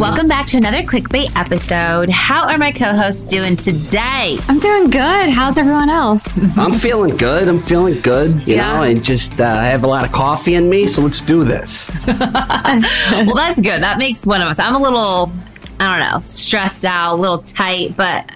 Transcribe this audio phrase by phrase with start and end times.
[0.00, 2.08] Welcome back to another clickbait episode.
[2.08, 4.38] How are my co hosts doing today?
[4.48, 5.28] I'm doing good.
[5.28, 6.40] How's everyone else?
[6.56, 7.46] I'm feeling good.
[7.48, 8.40] I'm feeling good.
[8.48, 8.76] You Yeah.
[8.78, 11.44] know, and just uh, I have a lot of coffee in me, so let's do
[11.44, 11.90] this.
[12.06, 13.82] Well, that's good.
[13.82, 14.58] That makes one of us.
[14.58, 15.30] I'm a little,
[15.78, 18.30] I don't know, stressed out, a little tight, but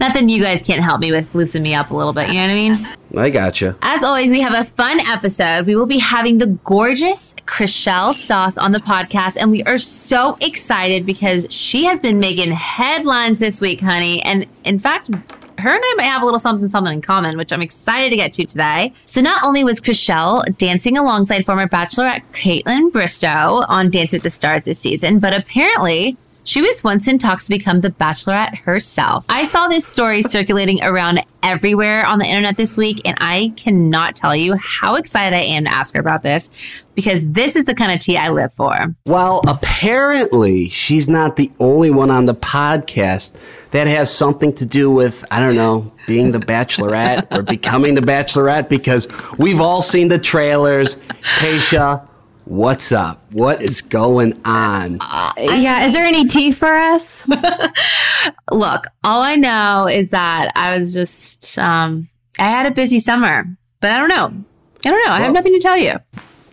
[0.00, 1.34] nothing you guys can't help me with.
[1.34, 2.28] Loosen me up a little bit.
[2.28, 2.88] You know what I mean?
[3.16, 3.76] I gotcha.
[3.82, 5.66] As always, we have a fun episode.
[5.66, 10.36] We will be having the gorgeous Chrishell Stause on the podcast, and we are so
[10.40, 14.22] excited because she has been making headlines this week, honey.
[14.22, 15.10] And in fact,
[15.58, 18.16] her and I might have a little something something in common, which I'm excited to
[18.16, 18.92] get to today.
[19.06, 24.30] So not only was Chrishell dancing alongside former Bachelorette Kaitlyn Bristowe on Dance with the
[24.30, 29.24] Stars this season, but apparently she was once in talks to become the Bachelorette herself.
[29.28, 34.14] I saw this story circulating around everywhere on the internet this week, and I cannot
[34.14, 36.50] tell you how excited I am to ask her about this
[36.94, 38.94] because this is the kind of tea I live for.
[39.06, 43.34] Well, apparently she's not the only one on the podcast
[43.72, 48.00] that has something to do with I don't know being the Bachelorette or becoming the
[48.00, 50.96] Bachelorette because we've all seen the trailers.
[51.38, 52.06] Tayshia,
[52.44, 53.22] what's up?
[53.32, 54.98] What is going on?
[55.38, 57.26] yeah, is there any tea for us?
[58.52, 63.44] Look, all I know is that I was just, um, I had a busy summer,
[63.80, 64.44] but I don't know.
[64.86, 65.12] I don't know.
[65.12, 65.94] I have nothing to tell you.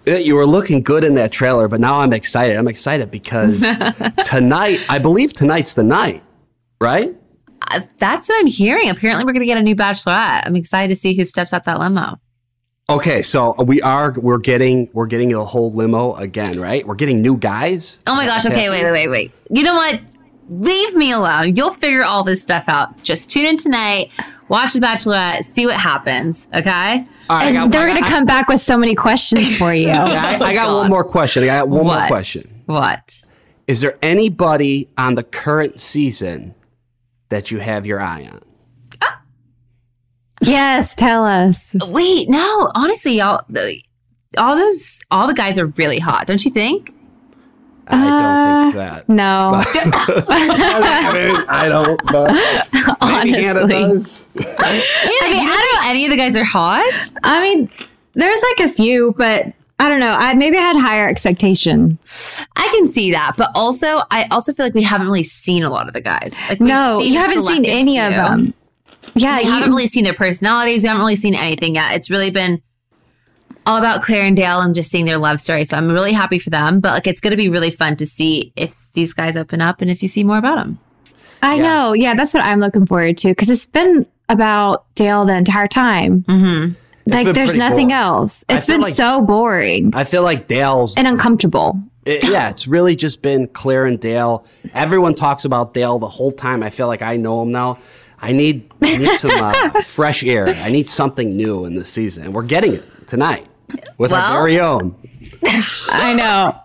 [0.08, 2.56] Uh, You were looking good in that trailer, but now I'm excited.
[2.58, 3.62] I'm excited because
[4.26, 6.24] tonight, I believe tonight's the night,
[6.80, 7.16] right?
[7.70, 8.90] Uh, That's what I'm hearing.
[8.90, 10.44] Apparently, we're going to get a new bachelorette.
[10.46, 12.20] I'm excited to see who steps out that limo.
[12.92, 16.86] Okay, so we are we're getting we're getting a whole limo again, right?
[16.86, 18.00] We're getting new guys.
[18.06, 18.46] Oh my gosh.
[18.46, 19.32] Okay, wait, wait, wait, wait.
[19.50, 20.02] You know what?
[20.50, 21.56] Leave me alone.
[21.56, 23.02] You'll figure all this stuff out.
[23.04, 24.12] Just tune in tonight,
[24.50, 26.50] watch The Bachelorette, see what happens.
[26.54, 27.08] Okay?
[27.30, 28.94] All right, I got, And they're I going to got- come back with so many
[28.94, 29.88] questions for you.
[29.90, 31.44] I, I got one more question.
[31.44, 32.42] I got one more question.
[32.66, 33.24] What?
[33.68, 36.54] Is there anybody on the current season
[37.30, 38.42] that you have your eye on?
[40.42, 41.76] Yes, tell us.
[41.88, 42.72] Wait, no.
[42.76, 43.82] Honestly, y'all, the,
[44.38, 46.28] all those, all the guys are really hot.
[46.28, 46.94] Don't you think?
[47.88, 49.10] I don't think uh, that.
[49.10, 49.52] No.
[50.30, 52.00] I, mean, I don't.
[52.12, 52.34] But
[53.26, 53.68] maybe Hannah Honestly.
[53.68, 54.26] does.
[54.60, 55.90] I mean, I don't know.
[55.90, 57.12] Any of the guys are hot.
[57.24, 57.70] I mean,
[58.14, 60.12] there's like a few, but I don't know.
[60.12, 62.36] I maybe I had higher expectations.
[62.56, 65.70] I can see that, but also, I also feel like we haven't really seen a
[65.70, 66.38] lot of the guys.
[66.50, 68.54] Like, we've no, seen you haven't seen selective any of them.
[69.16, 70.84] Yeah, We you, haven't really seen their personalities.
[70.84, 71.94] We haven't really seen anything yet.
[71.96, 72.62] It's really been
[73.66, 75.64] all about Claire and Dale and just seeing their love story.
[75.66, 76.80] So I'm really happy for them.
[76.80, 79.82] But like, it's going to be really fun to see if these guys open up
[79.82, 80.80] and if you see more about them.
[81.42, 81.62] I Yeah.
[81.64, 81.94] know.
[81.94, 86.22] Yeah, that's what I'm looking forward to because it's been about Dale the entire time.
[86.24, 86.74] Mm-hmm.
[87.12, 87.92] Like, there's nothing boring.
[87.92, 88.46] else.
[88.48, 90.96] It's been like- so boring I feel like Dale's.
[90.98, 91.80] and uncomfortable.
[92.06, 94.46] it- yeah, it's really just been Claire and Dale.
[94.74, 96.64] Everyone talks about Dale the whole time.
[96.64, 97.80] I feel like I know him now.
[98.22, 100.46] I need, I need some uh, fresh air.
[100.48, 102.26] I need something new in this season.
[102.26, 103.48] And we're getting it tonight
[103.98, 104.96] with Well- our very own.
[105.44, 106.58] I know.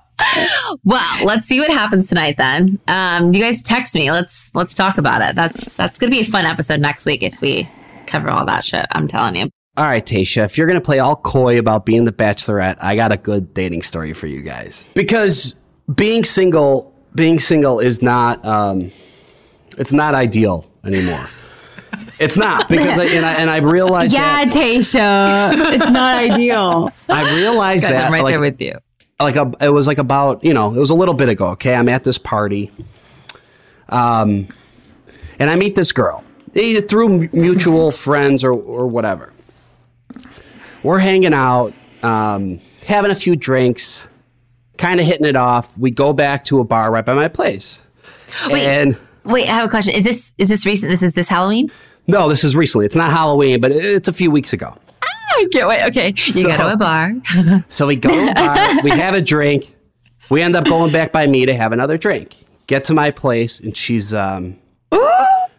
[0.84, 2.78] Well, let's see what happens tonight then.
[2.89, 4.11] Um, you guys text me.
[4.11, 5.34] Let's let's talk about it.
[5.37, 7.69] That's that's going to be a fun episode next week if we
[8.06, 8.87] cover all that shit.
[8.93, 9.50] I'm telling you.
[9.78, 12.97] All right, Tayshia, if you're going to play all coy about being the bachelorette, I
[12.97, 14.91] got a good dating story for you guys.
[14.95, 15.55] Because
[15.95, 18.91] being single, being single is not, um,
[19.77, 21.27] it's not ideal anymore.
[22.19, 25.75] It's not because I, and I and I realized Yeah, that Tayshia.
[25.75, 26.93] it's not ideal.
[27.09, 28.78] I realized Guys, that I'm right like, there with you.
[29.21, 31.49] like a, it was like about you know it was a little bit ago.
[31.49, 32.71] Okay, I'm at this party,
[33.88, 34.49] um,
[35.38, 39.33] and I meet this girl either through mutual friends or or whatever.
[40.83, 41.72] We're hanging out,
[42.03, 44.06] um, having a few drinks,
[44.78, 45.77] kind of hitting it off.
[45.77, 47.83] We go back to a bar right by my place,
[48.48, 48.65] Wait.
[48.66, 49.94] and Wait, I have a question.
[49.94, 50.91] Is this is this recent?
[50.91, 51.71] This is this Halloween?
[52.06, 52.87] No, this is recently.
[52.87, 54.77] It's not Halloween, but it's a few weeks ago.
[55.03, 55.84] I can't wait.
[55.89, 57.12] Okay, you So- go to a bar.
[57.69, 59.77] So we go to a bar, we have a drink.
[60.30, 62.34] We end up going back by me to have another drink.
[62.66, 64.57] Get to my place, and she's um.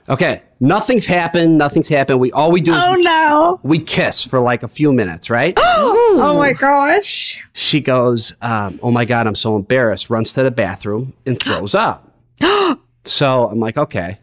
[0.09, 1.57] Okay, nothing's happened.
[1.57, 2.21] Nothing's happened.
[2.21, 3.59] We all we do is we, no.
[3.61, 5.57] we kiss for like a few minutes, right?
[6.19, 7.39] Oh my gosh.
[7.53, 11.75] she goes, um, "Oh my god, I'm so embarrassed." Runs to the bathroom and throws
[11.75, 12.11] up.
[13.03, 14.17] so I'm like, okay.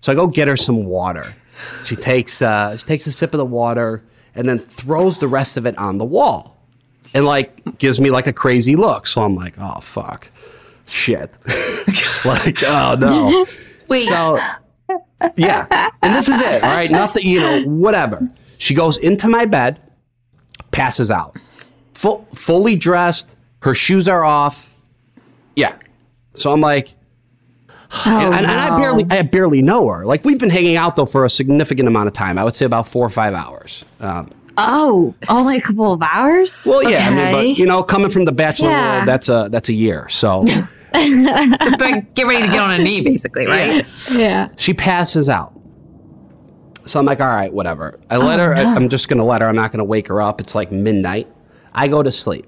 [0.00, 1.34] So I go get her some water.
[1.84, 4.02] She takes uh, she takes a sip of the water
[4.34, 6.56] and then throws the rest of it on the wall,
[7.14, 9.06] and like gives me like a crazy look.
[9.06, 10.30] So I'm like, oh fuck,
[10.86, 11.30] shit,
[12.24, 13.46] like oh no.
[13.88, 14.38] Wait, So
[15.36, 16.62] yeah, and this is it.
[16.62, 17.24] All right, nothing.
[17.26, 18.28] You know, whatever.
[18.58, 19.80] She goes into my bed,
[20.72, 21.36] passes out,
[21.94, 23.30] full, fully dressed.
[23.60, 24.74] Her shoes are off.
[25.56, 25.76] Yeah.
[26.30, 26.94] So I'm like,
[28.04, 30.04] and, and, and I barely, I barely know her.
[30.04, 32.38] Like we've been hanging out though for a significant amount of time.
[32.38, 33.84] I would say about four or five hours.
[34.00, 34.30] Um,
[34.60, 36.64] Oh, only a couple of hours?
[36.66, 38.96] well, yeah, I mean, but you know, coming from the bachelor Yeah.
[38.96, 40.08] world, that's a that's a year.
[40.08, 40.44] So
[40.94, 43.86] So, but get ready to get on a knee, basically, right?
[44.12, 44.48] Yeah.
[44.56, 45.52] she passes out.
[46.86, 48.00] So I'm like, all right, whatever.
[48.10, 48.54] I let her.
[48.54, 49.46] I, I'm just gonna let her.
[49.48, 50.40] I'm not gonna wake her up.
[50.40, 51.28] It's like midnight.
[51.72, 52.46] I go to sleep.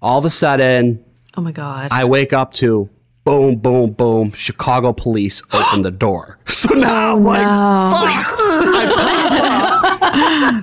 [0.00, 1.04] All of a sudden,
[1.36, 1.88] Oh my god.
[1.90, 2.88] I wake up to
[3.26, 4.32] boom, boom, boom.
[4.32, 6.38] Chicago police open the door.
[6.48, 8.10] So now I'm like, fuck.
[8.72, 8.84] I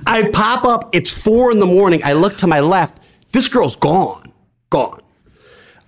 [0.00, 0.02] up.
[0.06, 0.88] I pop up.
[0.92, 2.02] It's four in the morning.
[2.02, 3.00] I look to my left.
[3.32, 4.32] This girl's gone.
[4.70, 4.90] Gone.
[4.90, 5.00] gone.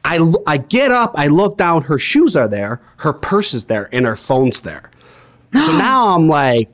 [0.05, 1.13] I, I get up.
[1.17, 1.83] I look down.
[1.83, 2.81] Her shoes are there.
[2.99, 3.89] Her purse is there.
[3.93, 4.91] And her phone's there.
[5.53, 6.71] So now I'm like,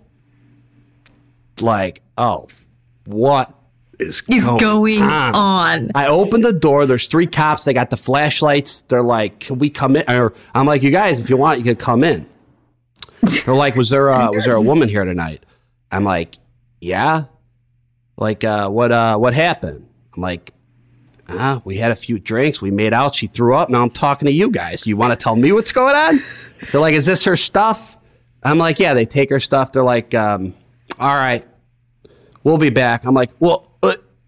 [1.61, 2.49] like, oh,
[3.07, 3.53] what
[4.03, 5.35] is Is going, going on?
[5.35, 5.91] on.
[5.95, 6.87] I open the door.
[6.87, 7.65] There's three cops.
[7.65, 8.83] They got the flashlights.
[8.83, 11.65] They're like, "Can we come in?" Or I'm like, "You guys, if you want, you
[11.65, 12.27] can come in."
[13.45, 15.45] They're like, "Was there a, was there a woman here tonight?"
[15.91, 16.37] I'm like,
[16.81, 17.25] "Yeah."
[18.17, 19.89] Like, uh, what uh, what happened?
[20.15, 20.53] I'm like,
[21.29, 22.61] ah, we had a few drinks.
[22.61, 23.15] We made out.
[23.15, 23.71] She threw up.
[23.71, 24.87] Now I'm talking to you guys.
[24.87, 26.17] You want to tell me what's going on?
[26.71, 27.97] They're like, "Is this her stuff?"
[28.43, 29.73] I'm like, "Yeah." They take her stuff.
[29.73, 30.55] They're like, um,
[30.99, 31.45] "All right,
[32.45, 33.69] we'll be back." I'm like, "Well."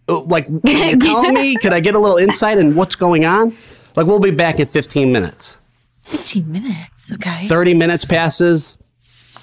[0.08, 1.56] Uh, like, can you tell me?
[1.56, 3.56] Could I get a little insight in what's going on?
[3.96, 5.58] Like, we'll be back in 15 minutes.
[6.02, 7.12] 15 minutes.
[7.12, 7.46] Okay.
[7.48, 8.76] 30 minutes passes,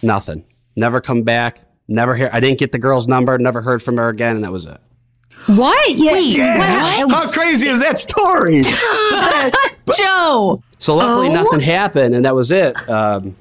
[0.04, 0.44] nothing.
[0.75, 1.60] Never come back.
[1.88, 2.30] Never hear.
[2.31, 3.38] I didn't get the girl's number.
[3.38, 4.80] Never heard from her again, and that was it.
[5.48, 5.90] What?
[5.98, 6.13] Yeah.
[6.13, 7.12] Wait, what happened?
[7.12, 8.62] How crazy is that story?
[9.98, 10.62] Joe.
[10.78, 11.34] so luckily, Oh.
[11.34, 12.78] nothing happened, and that was it.
[12.90, 13.36] Um,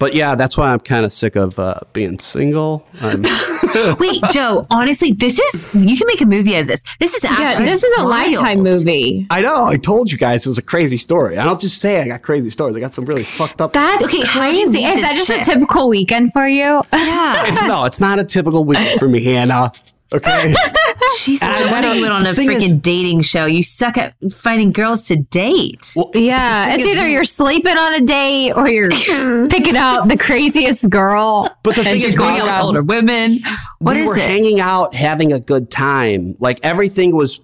[0.00, 2.84] but yeah, that's why I'm kind of sick of uh, being single.
[3.00, 3.22] I'm,
[4.00, 6.82] Wait, Joe, honestly, this is, you can make a movie out of this.
[6.98, 7.66] This is Yeah, actually.
[7.66, 8.32] this is a wild.
[8.32, 9.26] lifetime movie.
[9.30, 9.66] I know.
[9.66, 11.38] I told you guys it was a crazy story.
[11.38, 12.74] I don't just say I got crazy stories.
[12.76, 13.72] I got some really fucked up.
[13.74, 14.82] That's Okay, crazy.
[14.84, 15.42] Is this that just chick?
[15.42, 16.82] a typical weekend for you?
[16.92, 17.44] Yeah.
[17.46, 17.84] it's no.
[17.84, 19.70] It's not a typical weekend for me, Hannah.
[20.12, 20.54] Okay.
[21.24, 23.46] Jesus, I- no I wonder don't- you went on a freaking is- dating show.
[23.46, 25.92] You suck at finding girls to date.
[25.96, 28.88] Well, Yeah, it's is, either you're sleeping on a date or you're
[29.48, 31.48] picking out the craziest girl.
[31.62, 33.36] But the thing is, Going out with older women.
[33.78, 34.22] What we is were it?
[34.28, 36.36] hanging out, having a good time.
[36.38, 37.40] Like everything was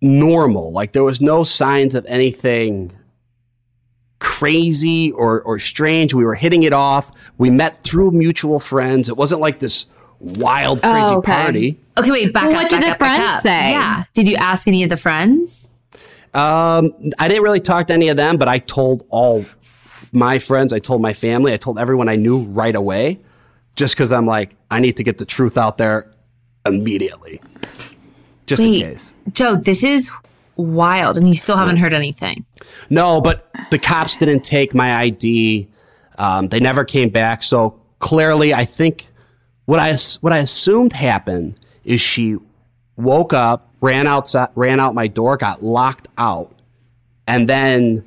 [0.00, 0.72] normal.
[0.72, 2.92] Like there was no signs of anything
[4.18, 6.14] crazy or, or strange.
[6.14, 7.10] We were hitting it off.
[7.38, 9.08] We met through mutual friends.
[9.08, 9.86] It wasn't like this
[10.22, 11.32] wild, crazy Oh, okay.
[11.32, 11.78] party.
[11.98, 12.62] Okay, wait, back Well, up.
[12.62, 13.70] what did back the up, friends say?
[13.70, 14.04] Yeah.
[14.14, 15.70] Did you ask any of the friends?
[16.34, 19.44] Um, I didn't really talk to any of them, but I told all
[20.12, 23.18] my friends, I told my family, I told everyone I knew right away,
[23.76, 26.10] just because I'm like, I need to get the truth out there
[26.64, 27.40] immediately.
[28.46, 29.14] Just Wait, in case.
[29.32, 30.10] Joe, this is
[30.56, 32.44] wild, and you still haven't heard anything.
[32.90, 35.68] No, but the cops didn't take my ID.
[36.18, 37.42] Um, they never came back.
[37.42, 39.06] So clearly, I think
[39.66, 41.54] what I what I assumed happened
[41.84, 42.36] is she
[42.96, 46.54] woke up, ran outside, ran out my door, got locked out,
[47.26, 48.04] and then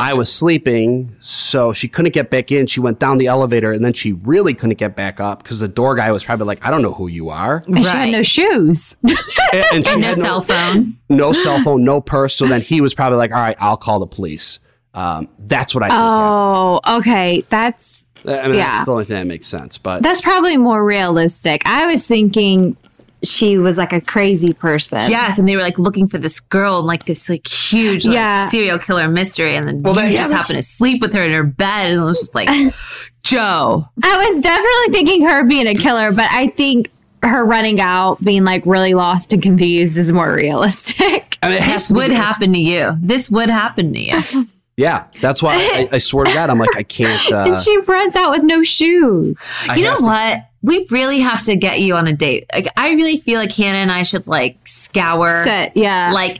[0.00, 2.68] I was sleeping, so she couldn't get back in.
[2.68, 5.66] She went down the elevator, and then she really couldn't get back up because the
[5.66, 8.22] door guy was probably like, "I don't know who you are," And she had no
[8.22, 8.96] shoes.
[9.52, 10.96] and, and she No had cell phone.
[11.08, 12.34] no cell phone, no purse.
[12.36, 14.60] So then he was probably like, "All right, I'll call the police."
[14.98, 15.96] Um, that's what I think.
[15.96, 16.80] happened.
[16.84, 17.44] Oh, okay.
[17.48, 18.72] That's I mean, yeah.
[18.72, 19.78] that's the only thing that makes sense.
[19.78, 21.62] But that's probably more realistic.
[21.64, 22.76] I was thinking
[23.22, 25.10] she was like a crazy person.
[25.10, 28.14] Yes, and they were like looking for this girl and like this like huge like,
[28.14, 28.48] Yeah.
[28.48, 31.22] serial killer mystery, and then Well, you yeah, just that's- happened to sleep with her
[31.22, 32.48] in her bed, and it was just like,
[33.22, 33.88] Joe.
[34.02, 36.90] I was definitely thinking her being a killer, but I think
[37.24, 41.36] her running out, being like really lost and confused, is more realistic.
[41.42, 42.96] I mean, This would happen to you.
[43.00, 44.18] This would happen to you.
[44.78, 47.20] Yeah, that's why I, I swear to God, I'm like, I can't.
[47.32, 49.36] Uh, and she runs out with no shoes.
[49.68, 50.44] I you know to- what?
[50.62, 52.46] We really have to get you on a date.
[52.54, 55.44] Like, I really feel like Hannah and I should like scour.
[55.44, 56.12] Sit, yeah.
[56.12, 56.38] Like,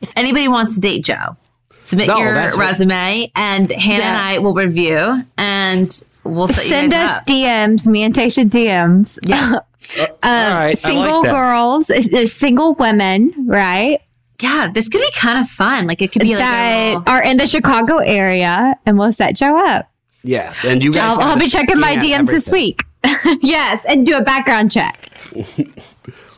[0.00, 1.36] if anybody wants to date Joe,
[1.78, 6.84] submit No, your that's- resume, and Hannah and I will review, and we'll set Send
[6.92, 7.26] you guys us up.
[7.26, 9.18] DMs, me and Tayshia DMs.
[9.24, 9.52] Yes.
[9.98, 11.32] all right, I like single that.
[11.32, 14.00] girls, uh, single women, right?
[14.42, 15.86] Yeah, this could be kind of fun.
[15.86, 19.12] Like, it could be like a that little- are in the Chicago area, and we'll
[19.12, 19.88] set Joe up.
[20.24, 21.16] Yeah, and you guys.
[21.16, 22.82] I'll, I'll be checking my scan DMs this week.
[23.42, 25.08] yes, and do a background check.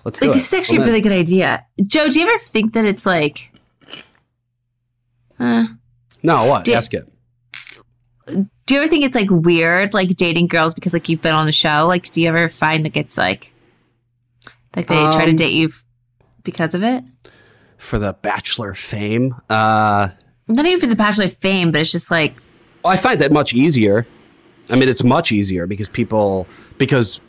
[0.05, 0.33] Let's do like it.
[0.35, 1.65] this is actually a really good idea.
[1.87, 3.51] Joe, do you ever think that it's like,
[5.39, 5.67] uh,
[6.23, 6.65] No, what?
[6.65, 7.09] Do- Ask it.
[8.27, 11.47] do you ever think it's like weird, like dating girls because like you've been on
[11.47, 11.87] the show?
[11.87, 13.53] Like, do you ever find like it's like,
[14.77, 15.85] like they try to Um, date you f-
[16.43, 17.05] because of it?
[17.85, 19.35] For the Bachelor fame.
[19.50, 20.09] Uh,
[20.49, 22.35] not even for the Bachelor fame, but it's just like
[22.83, 24.07] Well, I find that much easier.
[24.71, 26.47] I mean, it's much easier because people,
[26.79, 27.21] because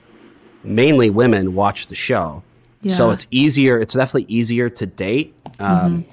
[0.64, 2.44] mainly women watch the show.
[2.88, 3.80] So it's easier.
[3.80, 5.36] It's definitely easier to date.
[5.60, 6.06] Um,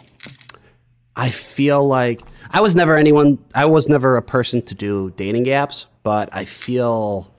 [1.14, 5.44] I feel like I was never anyone, I was never a person to do dating
[5.46, 7.30] apps, but I feel,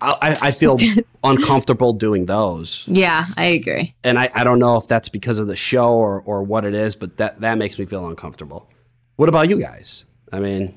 [0.00, 0.78] I, I feel
[1.24, 2.84] uncomfortable doing those.
[2.86, 3.94] yeah, I agree.
[4.04, 6.74] And I, I don't know if that's because of the show or, or what it
[6.74, 8.68] is, but that, that makes me feel uncomfortable.
[9.16, 10.04] What about you guys?
[10.32, 10.74] I mean,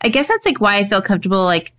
[0.00, 1.72] I guess that's like why I feel comfortable like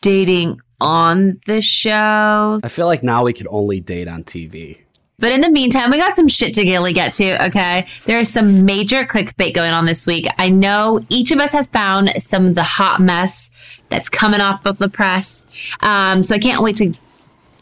[0.00, 2.58] dating on the show.
[2.62, 4.78] I feel like now we could only date on TV.
[5.20, 7.44] But in the meantime, we got some shit to really get to.
[7.46, 7.86] Okay.
[8.04, 10.28] There is some major clickbait going on this week.
[10.38, 13.50] I know each of us has found some of the hot mess
[13.88, 15.46] that's coming off of the press.
[15.80, 16.92] Um, so I can't wait to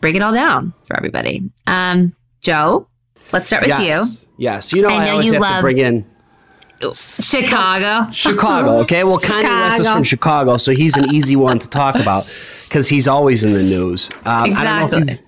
[0.00, 1.42] break it all down for everybody.
[1.66, 2.87] Um, Joe,
[3.33, 3.85] let's start with you.
[3.87, 4.26] yes.
[4.38, 4.73] Yes.
[4.75, 6.04] You know, I I, always you have love- to bring in.
[6.92, 8.11] Chicago.
[8.12, 8.78] Chicago.
[8.80, 9.02] Okay.
[9.04, 12.30] Well, Kanye West is from Chicago, so he's an easy one to talk about
[12.64, 14.11] because he's always in the news.
[14.25, 15.12] Um, I don't know if Exactly.
[15.14, 15.18] you.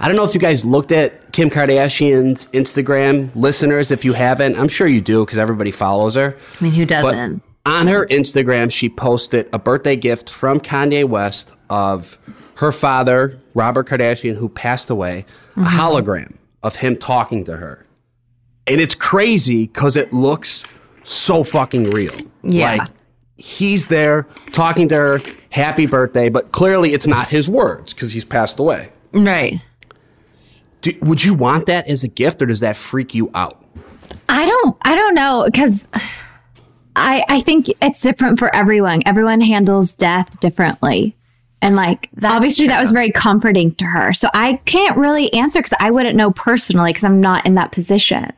[0.00, 3.90] I don't know if you guys looked at Kim Kardashian's Instagram, listeners.
[3.90, 6.36] If you haven't, I'm sure you do because everybody follows her.
[6.60, 7.42] I mean, who doesn't?
[7.66, 12.18] On her Instagram, she posted a birthday gift from Kanye West of
[12.56, 15.24] her father, Robert Kardashian, who passed away,
[15.56, 15.62] Mm-hmm.
[15.62, 17.84] a hologram of him talking to her.
[18.66, 20.62] And it's crazy because it looks
[21.02, 22.14] so fucking real.
[22.42, 22.76] Yeah.
[22.76, 22.88] Like,
[23.36, 28.24] he's there talking to her, happy birthday, but clearly it's not his words because he's
[28.24, 28.90] passed away.
[29.12, 29.54] right.
[30.82, 33.62] Do, would you want that as a gift or does that freak you out?
[34.30, 35.86] I don't I don't know because
[36.96, 39.02] I I think it's different for everyone.
[39.06, 41.16] Everyone handles death differently.
[41.62, 44.12] And like That's obviously that was very comforting to her.
[44.14, 47.70] So I can't really answer cuz I wouldn't know personally cuz I'm not in that
[47.72, 48.32] position.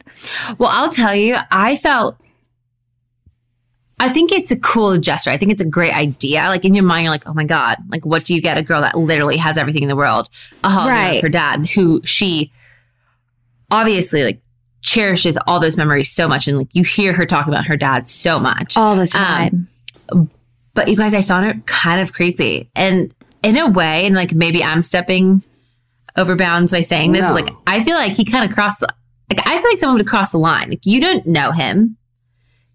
[0.58, 2.16] Well, I'll tell you, I felt.
[4.00, 5.30] I think it's a cool gesture.
[5.30, 6.42] I think it's a great idea.
[6.48, 8.62] Like in your mind, you're like, oh my God, like what do you get a
[8.62, 10.28] girl that literally has everything in the world?
[10.64, 11.22] A hologram Right.
[11.22, 12.50] her dad, who she
[13.70, 14.40] obviously like
[14.82, 16.46] cherishes all those memories so much.
[16.46, 18.76] And like you hear her talk about her dad so much.
[18.76, 19.68] All the um, time.
[20.74, 22.68] But you guys, I found it kind of creepy.
[22.74, 23.12] And
[23.42, 25.42] in a way, and like maybe I'm stepping
[26.16, 27.32] over bounds by saying this, No.
[27.32, 28.88] like I feel like he kind of crossed the
[29.30, 30.70] like I feel like someone would cross the line.
[30.70, 31.96] Like you don't know him.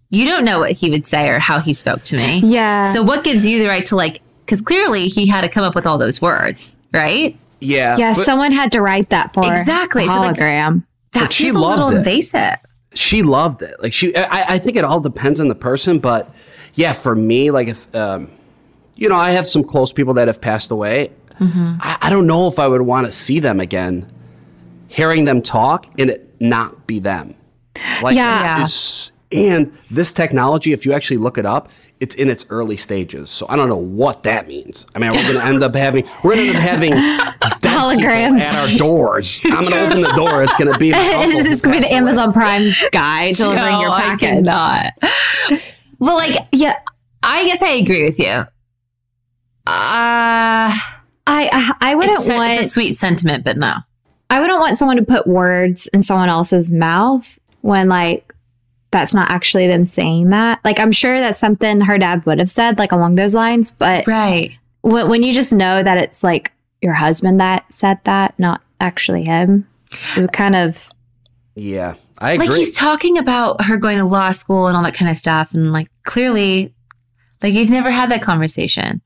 [0.10, 2.40] You don't know what he would say or how he spoke to me.
[2.44, 2.86] yeah.
[2.86, 5.76] So what gives you the right to like because clearly he had to come up
[5.76, 7.38] with all those words, right?
[7.60, 7.98] Yeah.
[7.98, 10.06] yeah, but- someone had to write that for Exactly.
[10.06, 10.84] the So, like- hologram.
[11.20, 11.98] That But she feels a little loved it.
[12.00, 12.56] invasive.
[12.94, 13.76] she loved it.
[13.82, 16.34] Like she, I, I think it all depends on the person, but
[16.74, 18.30] yeah, for me, like if, um,
[18.96, 21.12] you know, I have some close people that have passed away.
[21.40, 24.12] I, I don't know if I would want to see them again,
[24.88, 27.36] hearing them talk and it not be them.
[28.02, 28.60] Like, Yeah.
[28.60, 28.68] Yeah.
[29.32, 31.70] and this technology, if you actually look it up,
[32.00, 33.30] it's in its early stages.
[33.30, 34.86] So I don't know what that means.
[34.96, 37.34] I mean, we're going to end up having we're going to end up having dead
[37.44, 38.40] people Holograms.
[38.40, 39.42] at our doors.
[39.46, 40.44] I'm going to open the door.
[40.44, 40.92] It's going to be.
[40.96, 41.92] it's to be the.
[41.94, 44.20] Amazon Prime guy delivering your No, I package.
[44.46, 44.94] cannot.
[46.00, 46.76] well, like Yeah.
[47.24, 48.26] I guess I agree with you.
[48.30, 48.48] Uh
[49.70, 53.76] I I, I wouldn't it's, want it's a sweet sentiment, but no.
[54.30, 58.34] I wouldn't want someone to put words in someone else's mouth when like
[58.92, 60.60] that's not actually them saying that.
[60.64, 64.08] Like I'm sure that's something her dad would have said like along those lines, but
[64.08, 64.58] Right.
[64.84, 69.68] when you just know that it's like your husband that said that, not actually him,
[70.16, 70.90] it would kind of
[71.56, 72.48] Yeah, I agree.
[72.48, 75.54] Like he's talking about her going to law school and all that kind of stuff.
[75.54, 76.74] And like clearly,
[77.42, 79.02] like you've never had that conversation.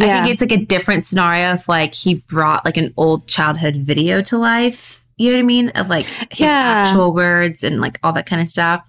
[0.00, 0.22] I Yeah.
[0.22, 4.20] think it's like a different scenario if like he brought like an old childhood video
[4.22, 5.04] to life.
[5.16, 5.68] You know what I mean?
[5.70, 6.84] Of like his Yeah.
[6.88, 8.88] actual words and like all that kind of stuff.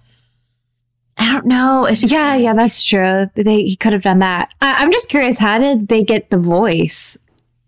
[1.16, 1.86] I don't know.
[1.88, 3.30] It's just yeah, yeah, that's true.
[3.36, 4.52] They he could have done that.
[4.60, 7.16] I, I'm just curious, how did they get the voice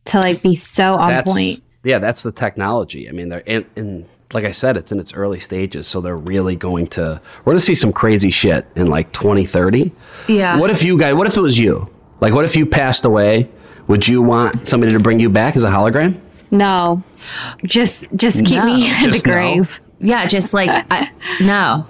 [0.06, 1.60] to like be so on that's point?
[1.84, 3.08] yeah, that's the technology.
[3.08, 6.16] I mean, they're in, in like I said, it's in its early stages, so they're
[6.16, 7.20] really going to.
[7.44, 9.92] We're going to see some crazy shit in like 2030.
[10.28, 10.58] Yeah.
[10.58, 11.14] What if you guys?
[11.14, 11.88] What if it was you?
[12.20, 13.48] Like, what if you passed away?
[13.86, 16.20] Would you want somebody to bring you back as a hologram?
[16.50, 17.02] No,
[17.64, 19.32] just just keep No, me in the just no.
[19.32, 19.80] grave.
[20.00, 21.10] Yeah, just like I,
[21.40, 21.86] no,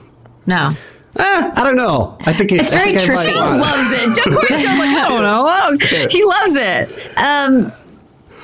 [0.46, 0.72] no.
[1.18, 2.16] Eh, I don't know.
[2.20, 3.38] I think it's, very I think I might tricky.
[3.38, 4.26] want loves it.
[4.26, 5.46] Of course, like I don't know.
[5.48, 7.18] Oh, He loves it.
[7.18, 7.72] Um,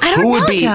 [0.02, 0.58] I don't Who would know, be?
[0.58, 0.68] Joe.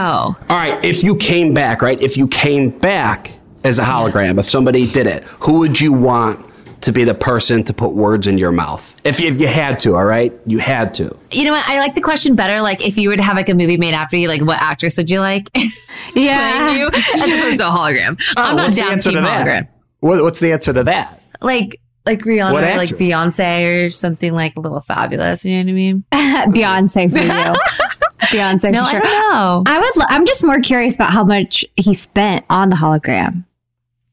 [0.50, 2.01] All right, if you came back, right?
[2.01, 3.31] If you came back
[3.63, 6.46] as a hologram, if somebody did it, who would you want
[6.81, 8.96] to be the person to put words in your mouth?
[9.03, 11.17] If you, if you had to, all right, you had to.
[11.31, 11.67] You know what?
[11.67, 12.62] I like the question better.
[12.62, 14.96] Like, if you were to have like a movie made after you, like, what actress
[14.98, 15.50] would you like
[16.15, 16.65] Yeah.
[16.67, 18.22] playing you, as opposed to a hologram?
[18.38, 19.46] Oh, I'm not Oh, What's the down answer team to that?
[19.48, 19.67] hologram.
[20.00, 21.22] What, what's the answer to that?
[21.41, 22.89] Like, like Rihanna, What or like?
[22.91, 25.43] Beyonce, or something like a little fabulous.
[25.43, 26.03] You know what I mean?
[26.13, 27.87] Beyonce for you.
[28.19, 29.00] Beyonce No, for I sure.
[29.01, 29.63] don't know.
[29.67, 30.05] I would.
[30.09, 33.43] I'm just more curious about how much he spent on the hologram.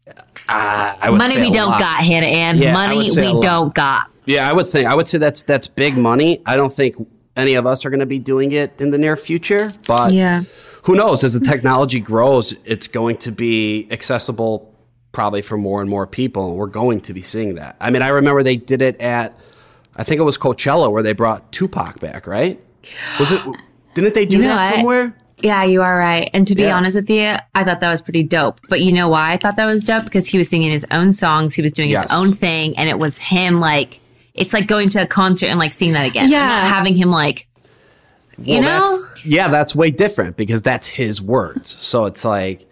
[0.06, 1.80] Uh, I would Money say we don't lot.
[1.80, 2.58] got, Hannah Ann.
[2.58, 4.10] Yeah, Money would say a we don't got.
[4.26, 4.86] Yeah, I would think.
[4.86, 6.42] I would say that's that's big money.
[6.44, 6.96] I don't think
[7.36, 10.44] any of us are going to be doing it in the near future, but yeah.
[10.82, 11.24] who knows?
[11.24, 14.74] As the technology grows, it's going to be accessible
[15.12, 17.76] probably for more and more people, and we're going to be seeing that.
[17.80, 19.38] I mean, I remember they did it at,
[19.96, 22.60] I think it was Coachella, where they brought Tupac back, right?
[23.18, 23.40] Was it?
[23.94, 24.74] Didn't they do You know that what?
[24.76, 25.16] somewhere?
[25.42, 26.30] Yeah, you are right.
[26.32, 26.76] And to be Yeah.
[26.76, 28.60] honest with you, I thought that was pretty dope.
[28.70, 30.04] But you know why I thought that was dope?
[30.04, 32.04] Because he was singing his own songs, he was doing Yes.
[32.04, 34.00] his own thing, and it was him like
[34.34, 36.24] it's like going to a concert and like seeing that again.
[36.24, 36.46] and Yeah.
[36.46, 37.46] not having him like
[38.42, 41.76] you Well, know that's, yeah, that's way different because that's his words.
[41.78, 42.66] So it's like,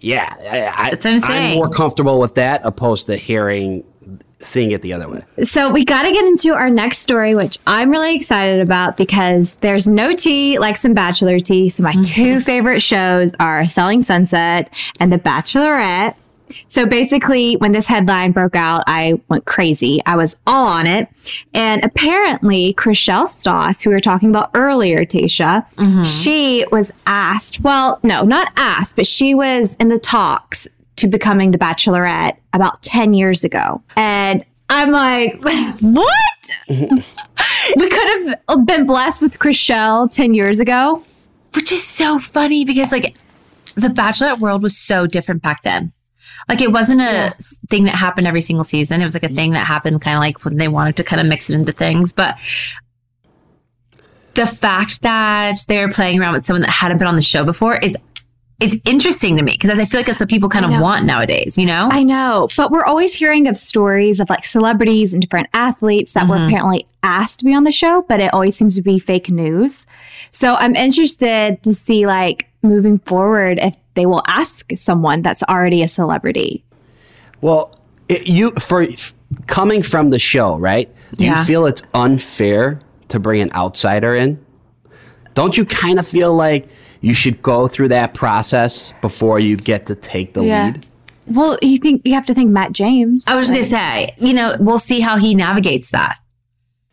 [0.00, 1.56] yeah, I, I, That's what I'm saying.
[1.56, 3.82] more comfortable with that opposed to hearing,
[4.40, 5.24] seeing it the other way.
[5.44, 9.54] So we got to get into our next story, which I'm really excited about because
[9.56, 11.68] there's no tea like some Bachelor tea.
[11.68, 12.02] So my mm-hmm.
[12.02, 16.14] two favorite shows are Selling Sunset and The Bachelorette.
[16.66, 20.00] So basically, when this headline broke out, I went crazy.
[20.06, 21.08] I was all on it.
[21.52, 26.02] And apparently, Chrishell Stause, who we were talking about earlier, Tayshia, mm-hmm.
[26.04, 30.66] she was asked, well, no, not asked, but she was in the talks
[30.98, 33.82] to becoming the Bachelorette about 10 years ago.
[33.96, 35.38] And I'm like,
[35.80, 36.14] what?
[36.68, 41.02] we could have been blessed with Chrishell 10 years ago.
[41.54, 43.16] which is so funny because like
[43.74, 45.92] the bachelorette world was so different back then
[46.48, 49.28] like it wasn't a s- thing that happened every single season it was like a
[49.28, 51.72] thing that happened kind of like when they wanted to kind of mix it into
[51.72, 52.38] things but
[54.34, 57.76] the fact that they're playing around with someone that hadn't been on the show before
[57.76, 57.96] is
[58.60, 61.56] is interesting to me because I feel like that's what people kind of want nowadays,
[61.56, 61.88] you know?
[61.92, 66.28] I know, but we're always hearing of stories of like celebrities and different athletes that
[66.28, 66.48] were mm-hmm.
[66.48, 69.86] apparently asked to be on the show, but it always seems to be fake news.
[70.32, 75.82] So I'm interested to see like moving forward if they will ask someone that's already
[75.84, 76.64] a celebrity.
[77.40, 79.14] Well, it, you for f-
[79.46, 80.92] coming from the show, right?
[81.14, 81.38] Do Yeah.
[81.38, 84.44] you feel it's unfair to bring an outsider in?
[85.34, 86.68] Don't you kind of feel like
[87.00, 90.66] you should go through that process before you get to take the Yeah.
[90.66, 90.86] lead?
[91.28, 93.24] Well, you think you have to think Matt James.
[93.28, 96.16] I was just gonna say, you know, we'll see how he navigates that.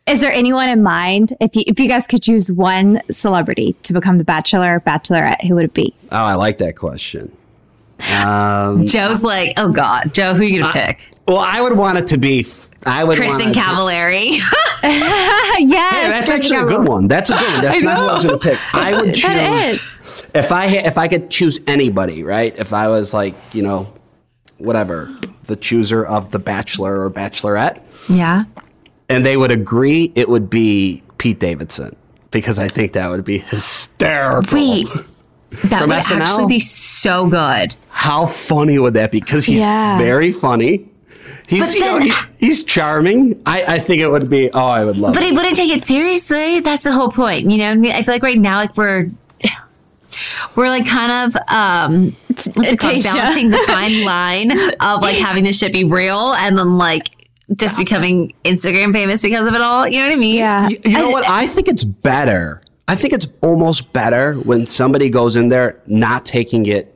[0.08, 1.34] Is there anyone in mind?
[1.41, 5.41] If you if you guys could choose one celebrity to become the Bachelor or Bachelorette,
[5.44, 5.94] who would it be?
[6.12, 7.32] Oh, I like that question.
[8.13, 11.10] Um, Joe's like, oh God, Joe, who are you gonna pick?
[11.30, 12.46] well, I would want it to be.
[12.86, 13.18] I would.
[13.18, 14.32] want Kristen it to- Cavallari.
[14.84, 17.08] yes, Hey, that's actually a good one.
[17.08, 17.62] That's a good one.
[17.62, 18.60] That's not who I was going to pick.
[18.76, 19.94] I would choose.
[20.36, 22.54] If I if I could choose anybody, right?
[22.58, 23.91] If I was like, you know,
[24.58, 25.10] whatever,
[25.48, 28.43] the chooser of the Bachelor or Bachelorette, yeah.
[29.10, 31.95] and they would agree, it would be Pete Davidson
[32.32, 34.58] because I think that would be hysterical.
[34.58, 34.88] Wait,
[35.65, 36.19] that would SNL?
[36.21, 37.76] actually be so good.
[37.89, 39.19] How funny would that be?
[39.21, 39.98] Because he's Yeah.
[39.98, 40.89] very funny.
[41.48, 43.41] He's But you know, then- he's, he's charming.
[43.45, 44.50] I, I think it would be.
[44.52, 45.28] Oh, I would love But it.
[45.28, 46.60] he wouldn't take it seriously.
[46.60, 47.50] That's the whole point.
[47.50, 49.10] You know, I feel like right now, like we're
[50.56, 53.04] we're like kind of um what's it called?
[53.04, 57.10] Balancing the fine line of like having this shit be real and then like
[57.54, 59.88] just becoming Instagram famous because of it all.
[59.88, 60.36] You know what I mean?
[60.38, 60.67] Yeah.
[60.67, 61.30] You, you know what?
[61.30, 62.62] I think it's better.
[62.88, 66.95] I think it's almost better when somebody goes in there not taking it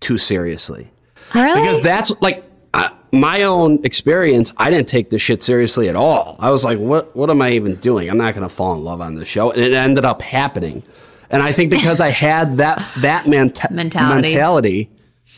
[0.00, 0.90] too seriously.
[1.34, 1.60] Really?
[1.60, 2.44] Because that's like
[2.74, 4.52] uh, my own experience.
[4.56, 6.36] I didn't take this shit seriously at all.
[6.40, 8.10] I was like, what, what am I even doing?
[8.10, 9.50] I'm not going to fall in love on this show.
[9.52, 10.82] And it ended up happening.
[11.30, 14.22] And I think because I had that, that menta- Mentality.
[14.28, 14.90] mentality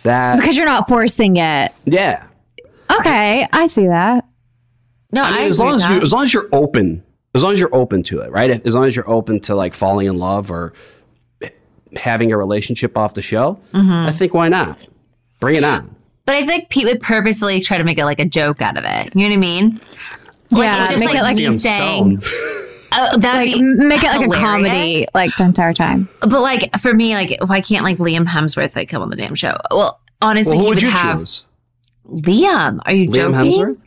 [0.04, 1.72] that, because you're not forcing it.
[1.84, 2.26] yeah.
[3.00, 4.26] Okay, I see that.
[5.12, 6.02] No, I, I as long as you, that.
[6.02, 7.02] as long as you're open,
[7.34, 8.50] as long as you're open to it, right?
[8.66, 10.72] As long as you're open to like falling in love or
[11.96, 13.90] having a relationship off the show, Mm-hmm.
[14.08, 14.78] I think why not?
[15.40, 15.94] Bring it on.
[16.26, 18.84] But I think Pete would purposely try to make it like a joke out of
[18.86, 19.14] it.
[19.14, 19.80] You know what I mean?
[20.50, 22.22] Like, Yeah, it's just make like, it like me Liam saying,
[22.92, 23.08] Stone.
[23.14, 26.08] oh, that Like, make it like a comedy, like the entire time.
[26.20, 29.34] But like for me, like why can't like Liam Hemsworth like come on the damn
[29.34, 29.56] show?
[29.70, 31.46] Well, honestly, Well, who he would would you have choose?
[32.08, 32.80] Liam.
[32.86, 33.52] Are you Liam joking?
[33.52, 33.78] Hemsworth?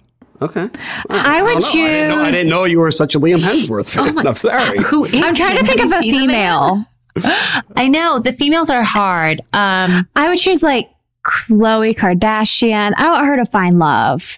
[0.42, 0.70] Okay.
[1.10, 1.66] I would I, don't.
[1.66, 4.18] I, didn't know, I didn't know you were such a Liam Hemsworth fan.
[4.28, 4.80] I'm sorry.
[4.84, 5.22] Who is?
[5.24, 6.86] I'm trying to think Have of a seen the man?
[6.86, 6.86] female.
[7.78, 9.40] I know the females are hard.
[9.54, 10.90] Um, I would choose like
[11.26, 12.94] Khloe Kardashian.
[12.98, 14.38] I want her to find love.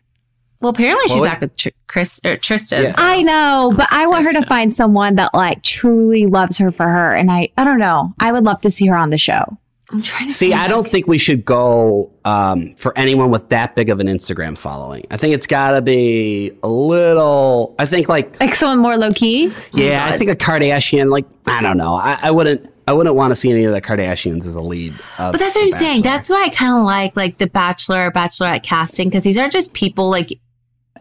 [0.59, 1.29] Well, apparently she's Khloe?
[1.29, 2.83] back with Tr- Chris or Tristan.
[2.83, 2.93] Yeah.
[2.97, 6.87] I know, but I want her to find someone that like truly loves her for
[6.87, 7.13] her.
[7.15, 8.13] And I, I don't know.
[8.19, 9.57] I would love to see her on the show.
[9.91, 13.73] I'm trying to See, I don't think we should go um, for anyone with that
[13.75, 15.05] big of an Instagram following.
[15.11, 17.73] I think it's got to be a little.
[17.79, 19.49] I think like Like someone more low key.
[19.73, 21.09] yeah, I think a Kardashian.
[21.09, 21.93] Like I don't know.
[21.93, 22.69] I, I wouldn't.
[22.85, 24.93] I wouldn't want to see any of the Kardashians as a lead.
[25.19, 26.01] of But that's what I'm saying.
[26.03, 29.73] That's why I kind of like like the Bachelor, Bachelorette casting because these are just
[29.73, 30.37] people like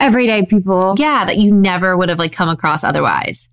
[0.00, 0.94] Everyday people.
[0.98, 3.48] yeah that you never would have like come across otherwise.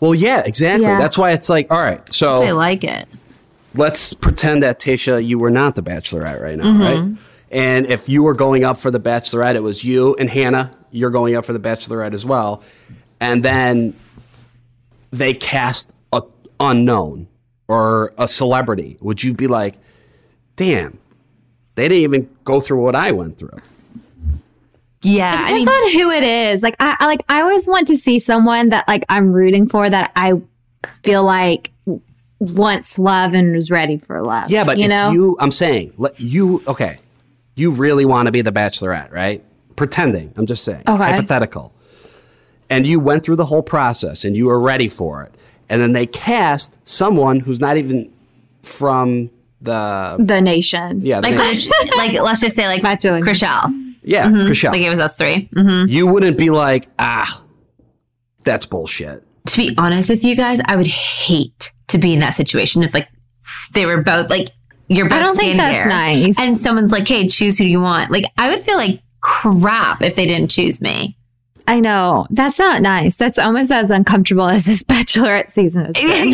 [0.00, 0.86] well, yeah, exactly.
[0.86, 0.98] Yeah.
[0.98, 3.06] That's why it's like, all right, so That's I like it.
[3.74, 6.80] let's pretend that Tayshia, you were not the Bachelorette right now, Mm-hmm.
[7.10, 7.18] right?
[7.52, 10.72] And if you were going up for the Bachelorette, it was you and Hannah.
[10.92, 12.62] You're going up for the Bachelorette as well,
[13.20, 13.94] and then
[15.10, 16.22] they cast a
[16.60, 17.26] unknown
[17.68, 18.96] or a celebrity.
[19.00, 19.76] Would you be like,
[20.56, 20.98] damn,
[21.74, 23.58] they didn't even go through what I went through?
[25.02, 26.62] Yeah, I mean, Depends on who it is.
[26.62, 29.88] Like I, I like I always want to see someone that like I'm rooting for
[29.88, 30.34] that I
[31.02, 31.70] feel like
[32.38, 34.50] wants love and is ready for love.
[34.50, 36.98] Yeah, but you if know, you, I'm saying, let you, okay,
[37.54, 39.44] you really want to be the Bachelorette, right?
[39.76, 41.02] Pretending, I'm just saying, Okay.
[41.02, 41.72] hypothetical.
[42.70, 45.34] And you went through the whole process and you were ready for it.
[45.68, 48.10] And then they cast someone who's not even
[48.62, 51.00] from the, the nation.
[51.02, 51.46] yeah, the like, name.
[51.46, 53.20] let's- like let's just say like Bachelor.
[53.20, 53.89] Chrishell.
[54.02, 54.50] Yeah, Mm-hmm.
[54.50, 54.72] Chrishell.
[54.72, 55.88] Like it was us 3 Mhm.
[55.88, 57.44] you wouldn't be like, ah,
[58.44, 59.22] that's bullshit.
[59.46, 62.94] To be honest with you guys, I would hate to be in that situation if
[62.94, 63.08] like
[63.72, 64.48] they were both like
[64.88, 66.38] you're both I don't think that's there nice.
[66.38, 70.14] and someone's like, "Hey, choose who you want." Like I would feel like crap if
[70.16, 71.16] they didn't choose me.
[71.70, 73.14] I know that's not nice.
[73.14, 76.30] That's almost as uncomfortable as this Bachelorette season has been.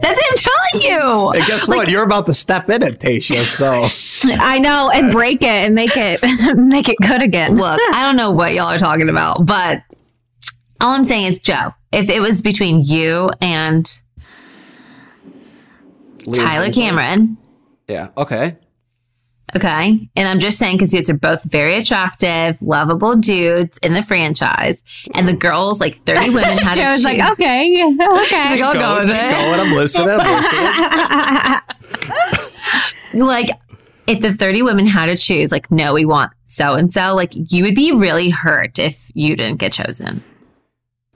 [0.00, 0.36] That's what I'm
[0.80, 1.28] telling you.
[1.30, 1.86] And guess what?
[1.86, 3.44] You're about to step in it, Tayshia.
[3.44, 6.20] So I know, and break it and make it
[6.58, 7.56] make it good again.
[7.56, 9.84] Look, I don't know what y'all are talking about, but
[10.80, 13.84] all I'm saying is, Joe, if it was between you and
[16.24, 17.36] Liam Tyler Cameron,
[17.86, 18.08] Yeah.
[18.16, 18.56] Okay.
[19.56, 23.94] Okay, and I'm just saying because you guys are both very attractive, lovable dudes in
[23.94, 24.82] the franchise,
[25.14, 27.04] and the girls, like 30 women, had to Joe's choose.
[27.04, 28.00] like, okay, okay.
[28.00, 29.30] Like, I'll go with keep it.
[29.30, 29.60] going.
[29.60, 30.08] I'm listening.
[30.10, 31.60] I'm listening.
[33.14, 33.50] Like,
[34.06, 37.32] if the 30 women had to choose, like, no, we want so and so, like,
[37.34, 40.22] you would be really hurt if you didn't get chosen.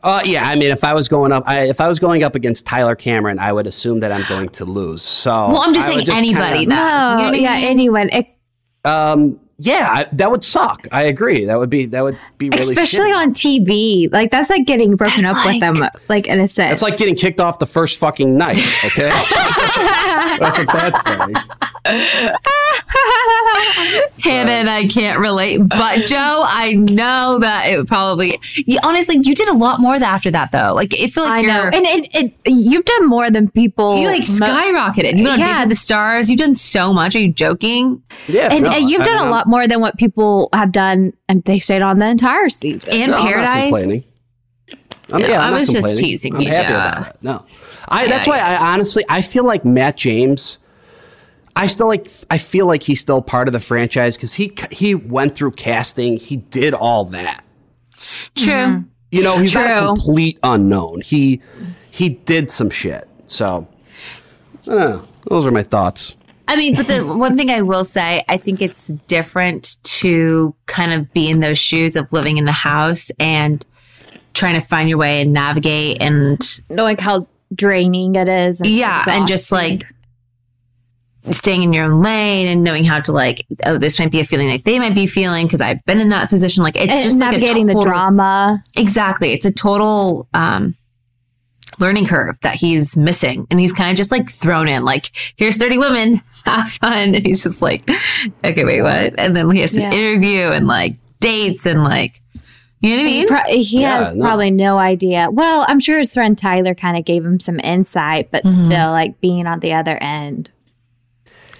[0.07, 2.37] Uh, yeah, I mean, if I was going up, I, if I was going up
[2.37, 5.03] against Tyler Cameron, I would assume that I'm going to lose.
[5.03, 7.11] So, Well, I'm just I would saying anybody, kinda- though.
[7.19, 7.65] You know No, yeah, mean?
[7.65, 8.33] anyone, ex-
[8.85, 10.87] um, yeah, I, that would suck.
[10.93, 11.47] I agree.
[11.47, 13.17] That would be that would be really especially shitty.
[13.17, 14.13] on TV.
[14.13, 15.77] Like that's like getting broken That's up with them,
[16.11, 16.75] like in a sense.
[16.75, 18.59] It's like getting kicked off the first fucking night.
[18.85, 19.09] Okay,
[20.39, 21.37] that's what that's like.
[24.23, 28.39] Hannah and I can't relate, but Joe, I know that it would probably.
[28.55, 30.73] You, honestly, you did a lot more after that, though.
[30.75, 31.71] Like, I feel like I you're.
[31.71, 33.99] know, and it, it, you've done more than people.
[34.01, 35.17] you like mo- skyrocketed.
[35.17, 35.47] You went on Yeah.
[35.49, 36.31] Dates with the Stars.
[36.31, 37.15] You've done so much.
[37.15, 38.03] Are you joking?
[38.29, 40.49] Yeah, and, no, and you've I done mean, a I'm- lot more than what people
[40.53, 42.93] have done, and they stayed on the entire season.
[42.93, 44.05] And No, I'm not Paradise.
[45.13, 46.05] I'm, No, yeah, I I'm not was just complaining.
[46.05, 46.75] teasing I'm you, happy Joe.
[46.75, 47.17] about it.
[47.23, 47.45] No,
[47.89, 48.03] I.
[48.05, 48.39] Yeah, that's why.
[48.41, 50.59] I honestly I feel like Matt James.
[51.57, 52.11] I still like.
[52.31, 56.19] I feel like he's still part of the franchise because he he went through casting.
[56.19, 57.45] He did all that.
[58.35, 58.53] True.
[58.53, 58.89] Mm-hmm.
[59.11, 61.01] You know, he's not a complete unknown.
[61.01, 61.41] He
[61.91, 63.09] he did some shit.
[63.27, 63.67] So,
[64.69, 66.15] I those are my thoughts.
[66.47, 70.93] I mean, but the one thing I will say, I think it's different to kind
[70.93, 73.65] of be in those shoes of living in the house and
[74.35, 76.39] trying to find your way and navigate and
[76.69, 78.61] knowing how draining it is.
[78.61, 79.83] and yeah, and just like
[81.31, 84.25] staying in your own lane and knowing how to like, oh, this might be a
[84.25, 86.63] feeling like they might be feeling because I've been in that position.
[86.63, 88.63] Like it's And just like a navigating the drama.
[88.77, 90.75] Exactly, it's a total um,
[91.79, 94.85] learning curve that he's missing, and he's kind of just like thrown in.
[94.85, 97.89] Like, here's thirty women, have fun, and he's just like,
[98.45, 99.15] okay, wait, what?
[99.19, 99.93] And then he has to Yeah.
[99.93, 102.21] interview and like dates and like,
[102.83, 103.29] you know what I He, mean?
[103.29, 104.25] pro- he Yeah, has no.
[104.25, 105.29] probably no idea.
[105.31, 108.65] Well, I'm sure his friend Tyler kind of gave him some insight, but Mm-hmm.
[108.67, 110.51] still, like being on the other end.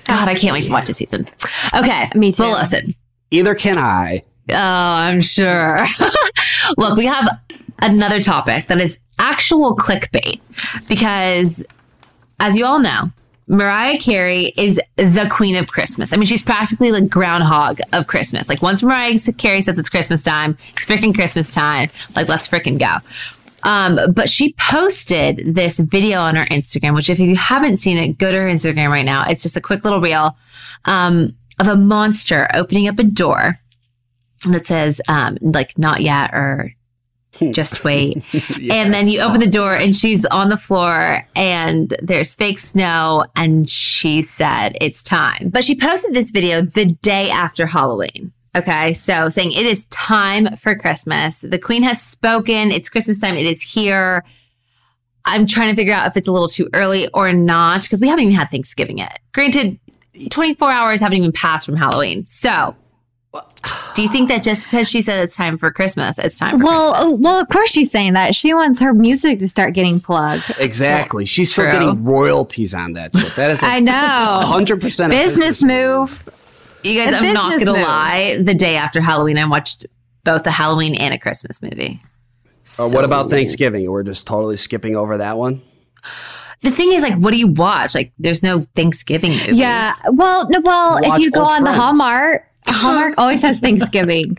[0.07, 1.29] God, I can't wait to watch this season.
[1.75, 2.45] Okay, Me too.
[2.45, 2.95] Well, listen.
[3.31, 4.23] Either can I.
[4.51, 5.79] Oh, I'm sure.
[6.77, 7.29] Look, we have
[7.83, 10.41] another topic that is actual clickbait
[10.89, 11.65] because,
[12.39, 13.05] as you all know,
[13.49, 16.13] Mariah Carey is the queen of Christmas.
[16.13, 18.49] I mean, she's practically like groundhog of Christmas.
[18.49, 21.89] Like once Mariah Carey says it's Christmas time, it's freaking Christmas time.
[22.17, 22.97] Like let's freaking go.
[23.67, 28.17] Um, but she posted this video on her Instagram, which if you haven't seen it,
[28.17, 29.25] go to her Instagram right now.
[29.29, 30.37] It's just a quick little reel
[30.85, 33.59] um, of a monster opening up a door
[34.49, 36.71] that says um, like not yet or
[37.53, 38.23] Just wait.
[38.71, 43.25] and then you open the door and she's on the floor and there's fake snow
[43.35, 45.51] and she said it's time.
[45.51, 48.33] But she posted this video the day after Halloween.
[48.57, 51.41] Okay, so saying it is time for Christmas.
[51.43, 52.71] The queen has spoken.
[52.73, 53.37] It's Christmas time.
[53.37, 54.25] It is here.
[55.27, 58.09] I'm trying to figure out if it's a little too early or not because we
[58.09, 59.19] haven't even had Thanksgiving yet.
[59.35, 59.79] Granted,
[60.31, 62.25] 24 hours haven't even passed from Halloween.
[62.25, 62.75] So,
[63.95, 66.65] do you think that just because she said it's time for Christmas, it's time for
[66.65, 67.19] Well, Christmas?
[67.19, 68.35] Oh, well, of course she's saying that.
[68.35, 70.53] She wants her music to start getting plugged.
[70.59, 71.25] Exactly.
[71.27, 73.35] She's still getting royalties on that shit.
[73.35, 73.93] That is a I know.
[74.47, 76.23] hundred percent a Business move.
[76.83, 77.83] You guys, A I'm not gonna move.
[77.83, 78.39] lie.
[78.43, 79.87] The day after Halloween, I watched
[80.25, 82.01] both a Halloween and a Christmas movie.
[82.79, 83.91] Uh, what about Thanksgiving?
[83.91, 85.63] We're just totally skipping over that one.
[86.63, 87.95] The thing is, like, what do you watch?
[87.95, 89.59] Like, there's no Thanksgiving movies.
[89.59, 89.93] Yeah.
[90.11, 94.39] Well, no, well, Watch if you go Old on the Hallmark, Hallmark always has Thanksgiving.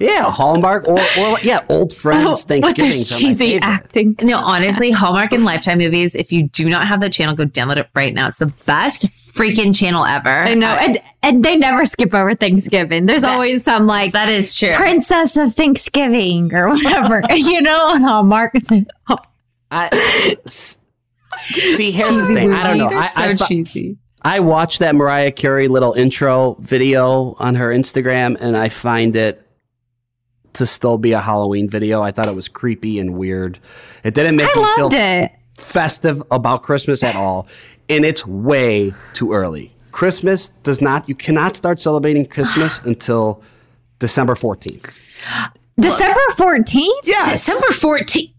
[0.00, 3.04] Yeah, Hallmark or, or yeah, old friends With their Thanksgiving.
[3.04, 4.16] cheesy acting.
[4.22, 6.14] No, honestly, Hallmark and Lifetime movies.
[6.14, 8.28] If you do not have that channel, go download it right now.
[8.28, 9.04] It's the best
[9.36, 10.28] freaking channel ever.
[10.28, 10.72] I know.
[10.72, 13.06] Uh, and, and they never skip over Thanksgiving.
[13.06, 14.72] There's always some like that is true.
[14.72, 17.22] Princess of Thanksgiving or whatever.
[17.34, 18.54] you know, oh, on Hallmark.
[19.70, 20.78] I, s-
[21.50, 22.52] see, here's the thing.
[22.52, 22.88] I don't know.
[22.88, 23.98] They're I, so I, fu- cheesy.
[24.22, 29.42] I watched that Mariah Carey little intro video on her Instagram, and I find it
[30.54, 32.02] to still be a Halloween video.
[32.02, 33.58] I thought it was creepy and weird.
[34.02, 35.32] It didn't make I me feel loved it.
[35.58, 37.46] Festive about Christmas at all,
[37.88, 39.72] and it's way too early.
[39.92, 41.08] Christmas does not.
[41.08, 43.42] You cannot start celebrating Christmas until
[43.98, 44.90] December fourteenth.
[45.78, 46.88] December 14th?
[47.04, 48.32] Yes, December 14th.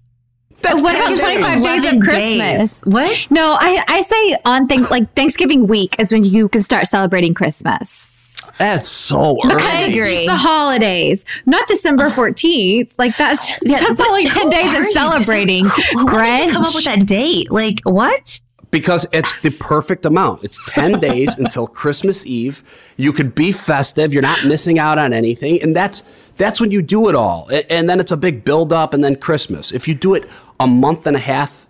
[0.62, 2.82] That's What about 25 days of 11 Christmas?
[2.86, 3.28] What?
[3.30, 7.36] No, I, I say on think like Thanksgiving week is when you can start celebrating
[7.36, 8.12] Christmas.
[8.58, 9.56] That's so early.
[9.56, 12.92] Because it's just the holidays, not December 14th.
[12.98, 14.94] Like that's Yeah, that's but only 10 days of you?
[14.94, 15.66] celebrating.
[15.66, 17.52] Who did you come up with that date?
[17.52, 18.42] Like, what?
[18.70, 20.44] because it's the perfect amount.
[20.44, 22.64] It's 10 days until Christmas Eve.
[22.98, 24.14] You could be festive.
[24.14, 25.62] You're not missing out on anything.
[25.62, 26.04] And that's,
[26.36, 27.50] that's when you do it all.
[27.70, 29.72] And then it's a big build up and then Christmas.
[29.72, 31.68] If you do it a month and a half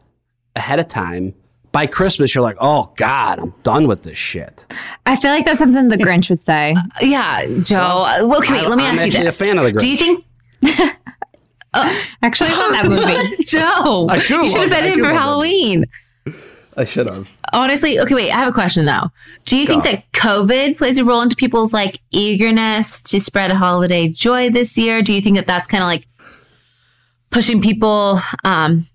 [0.56, 1.36] ahead of time,
[1.78, 4.66] by Christmas, you're like, oh God, I'm done with this shit.
[5.06, 6.74] I feel like that's something the Grinch would say.
[7.04, 8.02] Yeah, Joe.
[8.28, 9.38] Well, okay, wait, I- let me I'm ask you actually a this.
[9.40, 10.24] fan of the Do you Grinch.
[10.64, 10.96] think
[12.24, 13.44] Actually, I love that movie.
[13.48, 14.08] Joe?
[14.10, 14.82] I do You should have love it.
[14.82, 15.20] been in for love it.
[15.20, 15.86] Halloween.
[16.78, 17.30] I should have.
[17.54, 18.32] Honestly, okay, wait.
[18.32, 19.12] I have a question though.
[19.46, 24.08] Do you think that COVID plays a role into people's like eagerness to spread holiday
[24.08, 25.04] joy this year?
[25.04, 26.08] Do you think that that's kind of like
[27.30, 28.20] pushing people?
[28.44, 28.88] Um,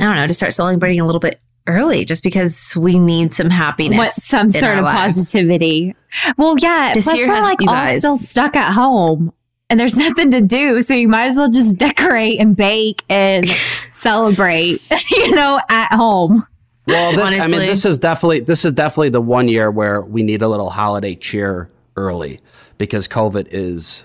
[0.00, 1.38] I don't know, to start celebrating a little bit
[1.70, 5.14] early, just because we need some happiness, What some sort of lives.
[5.16, 5.94] positivity.
[6.36, 6.92] Well, yeah.
[6.94, 9.32] This plus, year we're like all guys- still stuck at home,
[9.68, 10.82] and there's nothing to do.
[10.82, 13.48] So you might as well just decorate and bake and
[13.92, 14.80] celebrate.
[15.10, 16.46] You know, at home.
[16.86, 17.66] Well, this, I mean, Honestly.
[17.66, 21.14] this is definitely this is definitely the one year where we need a little holiday
[21.14, 22.40] cheer early
[22.78, 24.04] because COVID is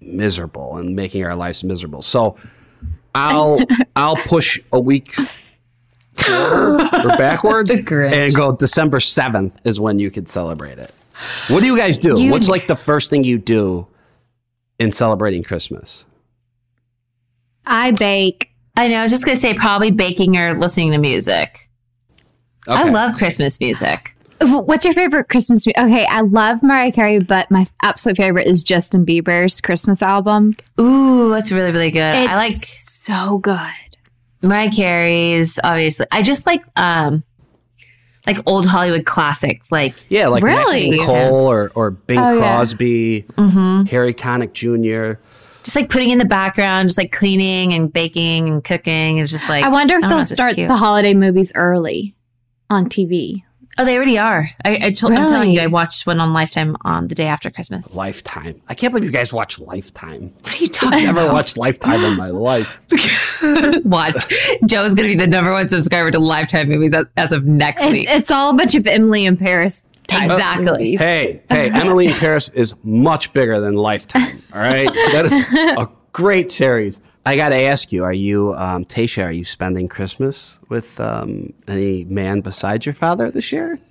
[0.00, 2.00] miserable and making our lives miserable.
[2.02, 2.36] So
[3.14, 3.58] I'll
[3.96, 5.14] I'll push a week
[6.14, 8.12] forward or backward Grinch.
[8.12, 10.92] and go December seventh is when you could celebrate it.
[11.48, 12.20] What do you guys do?
[12.20, 13.86] You- What's like the first thing you do
[14.78, 16.04] in celebrating Christmas?
[17.66, 18.50] I bake.
[18.76, 18.98] I know.
[18.98, 21.68] I was just gonna say probably baking or listening to music.
[22.68, 24.14] I love Christmas music.
[24.40, 25.78] What's your favorite Christmas music?
[25.78, 30.56] Okay, I love Mariah Carey, but my absolute favorite is Justin Bieber's Christmas album.
[30.80, 32.16] Ooh, that's really really good.
[32.16, 33.58] It's I like so good.
[34.42, 35.58] Mariah Carey's.
[35.62, 37.22] Obviously, I just like um
[38.26, 39.70] like old Hollywood classics.
[39.70, 40.90] Like Yeah, like Really?
[40.90, 42.38] Nat King Cole or or Bing Oh, yeah.
[42.38, 43.24] Crosby,
[43.90, 45.20] Harry Connick Jr.
[45.64, 49.18] just like putting in the background, just like cleaning and baking and cooking.
[49.18, 52.14] It's just like I wonder if don't they'll it's just start the holiday movies early
[52.70, 53.42] on TV.
[53.78, 54.50] Oh, they already are.
[54.66, 57.50] I, I told, I'm telling you, I watched one on Lifetime on the day after
[57.50, 57.96] Christmas.
[57.96, 58.60] Lifetime.
[58.68, 60.30] I can't believe you guys watch Lifetime.
[60.42, 61.32] What are you talking Never about?
[61.32, 62.84] watched Lifetime in my life.
[63.84, 64.14] Watch.
[64.66, 67.82] Joe's going to be the number one subscriber to Lifetime movies as, as of next
[67.84, 68.08] It, week.
[68.10, 69.86] it's all a bunch of Emily in Paris.
[70.10, 70.66] Exactly.
[70.70, 70.98] movies.
[71.00, 74.42] Hey, hey, Emily in Paris is much bigger than Lifetime.
[74.52, 77.00] All right, that is a great series.
[77.24, 79.26] I got to ask you: Are you, um, Tayshia?
[79.26, 83.78] Are you spending Christmas with um, any man besides your father this year?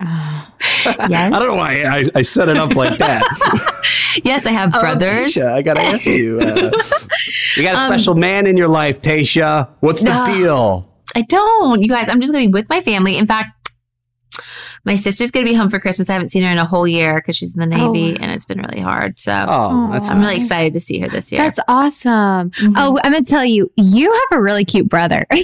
[0.84, 1.32] Yes.
[1.32, 3.22] I don't know why I, I set it up like that.
[4.24, 5.32] Yes, I have brothers.
[5.32, 6.70] Tayshia, I got to ask you: uh,
[7.56, 9.68] You got a special man in your life, Tayshia?
[9.80, 10.26] What's the No.
[10.26, 10.88] deal?
[11.14, 11.80] I don't.
[11.82, 13.16] You guys, I'm just going to be with my family.
[13.16, 13.61] In fact,
[14.84, 16.10] My sister's going to be home for Christmas.
[16.10, 18.22] I haven't seen her in a whole year because she's in the Navy Oh.
[18.22, 19.18] and it's been really hard.
[19.18, 21.40] So Oh, that's I'm really excited to see her this year.
[21.40, 22.50] That's awesome.
[22.50, 22.74] Mhm.
[22.76, 25.24] Oh, I'm gonna tell you, you have a really cute brother.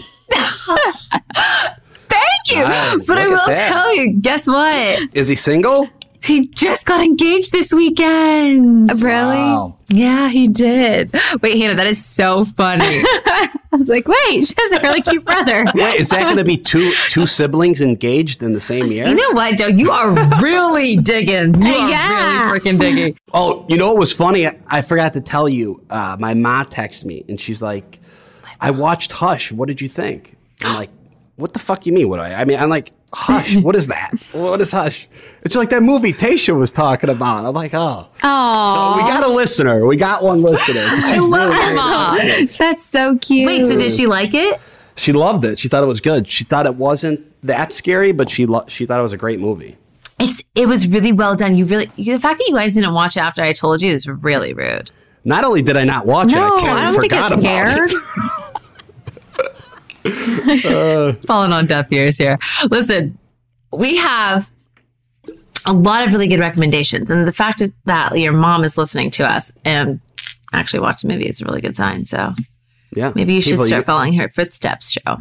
[2.09, 2.63] Thank you.
[2.63, 3.07] Nice.
[3.07, 5.01] But I Look at will tell you, guess what?
[5.15, 5.89] Is he single?
[6.23, 8.91] He just got engaged this weekend.
[9.03, 9.37] really?
[9.37, 9.77] Wow.
[9.89, 11.15] Yeah, he did.
[11.43, 12.85] Wait, Hannah, that is so funny.
[13.05, 15.65] I was like, wait, she has a really cute brother.
[15.75, 19.07] Wait, is that going to be two two siblings engaged in the same year?
[19.07, 19.67] you know what, Joe?
[19.69, 20.11] You are
[20.43, 21.55] really digging.
[21.63, 22.49] You are Yeah.
[22.49, 23.19] really freaking digging.
[23.33, 24.47] Oh, you know what was funny?
[24.47, 25.83] I, I forgot to tell you.
[25.91, 27.99] Uh, my mom texted me and she's like,
[28.61, 29.53] "I watched Hush.
[29.53, 30.91] What did you think?" I'm like,
[31.39, 32.09] "What the fuck you mean?
[32.11, 32.43] What do I?
[32.43, 33.57] I mean, I'm like, Hush.
[33.63, 34.13] What is that?
[34.33, 35.09] What is Hush?
[35.43, 39.25] It's like that movie Tayshia was talking about." I'm like, "Oh." Oh, So we got
[39.25, 39.87] a listener.
[39.87, 40.83] We got one listener.
[40.87, 42.19] I love really her mom.
[42.59, 43.47] that's so cute.
[43.47, 44.61] Wait, so did she like it?
[44.97, 45.59] She loved it.
[45.59, 46.27] She thought it was good.
[46.29, 49.39] She thought it wasn't that scary, but she lo- she thought it was a great
[49.41, 49.77] movie.
[50.21, 51.55] It's it was really well done.
[51.55, 53.93] You really you, the fact that you guys didn't watch it after I told you
[53.93, 54.91] is really rude.
[55.25, 57.69] Not only did I not watch No, it, I, I don't think forgot it's about
[57.69, 57.91] scared.
[57.91, 58.28] it.
[61.27, 62.39] Falling on deaf ears here.
[62.71, 63.19] Listen,
[63.73, 64.51] we have
[65.67, 69.25] a lot of really good recommendations, and the fact that your mom is listening to
[69.25, 70.01] us and
[70.53, 72.05] actually watched the movie is a really good sign.
[72.05, 72.33] So
[72.95, 74.91] Yeah, maybe you should People, start following her footsteps.
[74.91, 75.19] Show.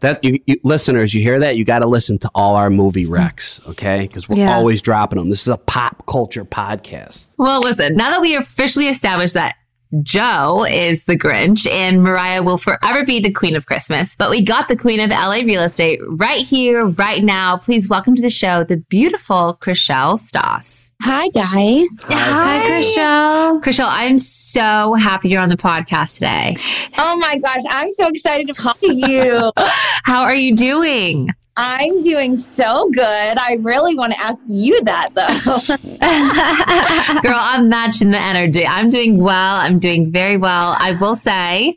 [0.00, 1.56] that you, you, listeners, you hear that?
[1.56, 4.02] You got to listen to all our movie recs, okay?
[4.02, 4.54] Because we're Yeah.
[4.54, 5.30] always dropping them.
[5.30, 7.28] This is a pop culture podcast.
[7.38, 9.54] Well, listen, now that we officially established that
[10.02, 14.44] Joe is the Grinch and Mariah will forever be the queen of Christmas, but we
[14.44, 17.56] got the queen of LA real estate right here, right now.
[17.56, 20.92] Please welcome to the show the beautiful Chrishell Stause.
[21.02, 21.88] Hi, guys.
[22.02, 23.62] Hi, Chrishell.
[23.62, 26.56] Chrishell, I'm so happy you're on the podcast today.
[26.98, 29.52] Oh my gosh, I'm so excited to talk to you.
[30.04, 31.30] How are you doing?
[31.60, 33.02] I'm doing so good.
[33.04, 37.20] I really want to ask you that, though.
[37.20, 38.64] Girl, I'm matching the energy.
[38.64, 39.56] I'm doing well.
[39.56, 40.76] I'm doing very well.
[40.78, 41.76] I will say,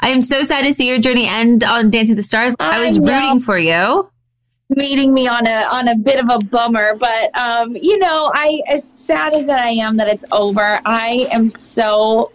[0.00, 2.56] I am so sad to see your journey end on Dancing with the Stars.
[2.58, 3.12] I, I was know.
[3.12, 4.10] rooting for you.
[4.70, 8.60] Meeting me on a on a bit of a bummer, but um, you know, I
[8.68, 10.80] as sad as that I am that it's over.
[10.84, 12.32] I am so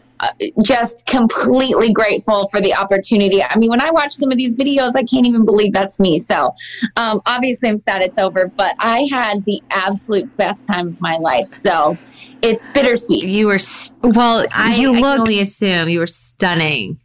[0.63, 3.41] just completely grateful for the opportunity.
[3.43, 6.17] I mean, when I watch some of these videos, I can't even believe that's me.
[6.17, 6.53] So,
[6.95, 11.17] um, obviously, I'm sad it's over, but I had the absolute best time of my
[11.21, 11.47] life.
[11.47, 11.97] So,
[12.41, 13.27] it's bittersweet.
[13.27, 16.99] You were, st- well, I, you I can only assume you were stunning.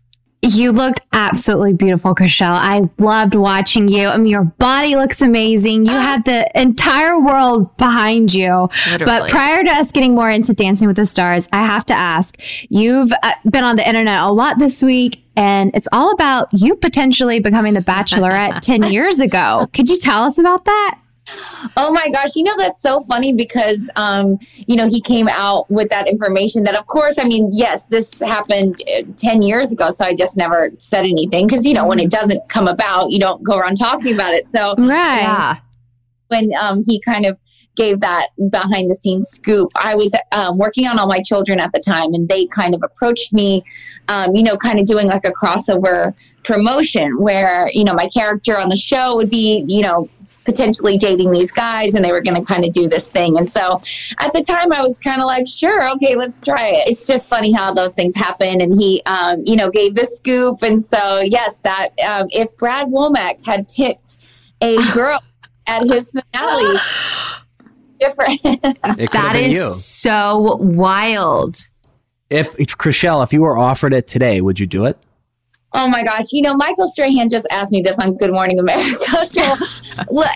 [0.44, 2.58] You looked absolutely beautiful, Chrishell.
[2.58, 4.08] I loved watching you.
[4.08, 5.84] I mean, your body looks amazing.
[5.86, 8.68] You had the entire world behind you.
[9.06, 12.40] But prior to us getting more into Dancing with the Stars, I have to ask
[12.68, 16.74] you've uh, been on the internet a lot this week, and it's all about you
[16.74, 19.68] potentially becoming the Bachelorette 10 years ago.
[19.72, 20.98] Could you tell us about that?
[21.76, 25.70] Oh my gosh, you know that's so funny because um, you know, he came out
[25.70, 29.90] with that information that of course, I mean, yes, this happened uh, 10 years ago,
[29.90, 33.18] so I just never said anything because you know, when it doesn't come about, you
[33.18, 34.44] don't go around talking about it.
[34.46, 35.22] So Right.
[35.22, 35.56] Yeah.
[36.28, 37.38] when um, he kind of
[37.76, 41.72] gave that behind the scenes scoop, I was um, working on all my children at
[41.72, 43.62] the time, and they kind of approached me,
[44.08, 48.58] um, you know, kind of doing like a crossover promotion where, you know, my character
[48.58, 50.08] on the show would be, you know,
[50.44, 53.38] potentially dating these guys and they were going to kind of do this thing.
[53.38, 53.76] And so
[54.18, 56.88] at the time I was kind of like, sure, okay, let's try it.
[56.90, 58.60] It's just funny how those things happen.
[58.60, 60.62] And he, um, you know, gave the scoop.
[60.62, 64.18] And so, yes, that um, if Brad Womack had picked
[64.60, 65.20] a girl
[65.68, 66.78] at his finale,
[68.00, 68.40] different.
[68.44, 69.70] It could That have been is you.
[69.70, 71.56] so wild.
[72.30, 74.98] If Chrishell, if you were offered it today, would you do it?
[75.74, 76.26] Oh my gosh.
[76.32, 78.96] You know, Michael Strahan just asked me this on Good Morning America.
[79.24, 79.56] So,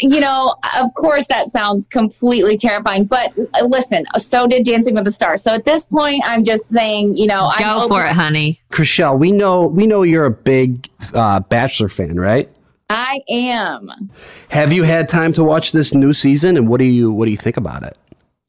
[0.03, 3.05] you know, of course that sounds completely terrifying.
[3.05, 5.43] But uh, listen, so did Dancing with the Stars.
[5.43, 8.61] So at this point, I'm just saying, you know, Go I'm for open- it, honey.
[8.71, 12.49] Chrishell, we know we know you're a big uh, Bachelor fan, right?
[12.89, 13.91] I am.
[14.51, 17.31] Have you had time to watch this new season, and what do you what do
[17.33, 17.99] you think about it?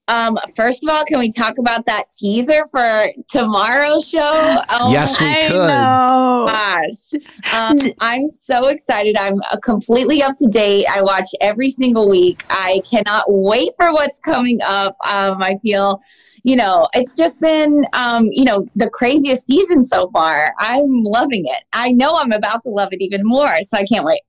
[0.07, 4.57] Um, first of all, can we talk about that teaser for tomorrow's show?
[4.71, 5.67] Oh yes, we I could.
[5.67, 6.45] know.
[6.47, 7.13] gosh.
[7.53, 9.17] Um, I'm so excited.
[9.17, 10.85] I'm uh, completely up to date.
[10.89, 12.43] I watch every single week.
[12.49, 14.95] I cannot wait for what's coming up.
[15.11, 16.01] Um, I feel,
[16.43, 20.53] you know, it's just been, um, you know, the craziest season so far.
[20.59, 21.63] I'm loving it.
[21.73, 23.61] I know I'm about to love it even more.
[23.61, 24.21] So I can't wait.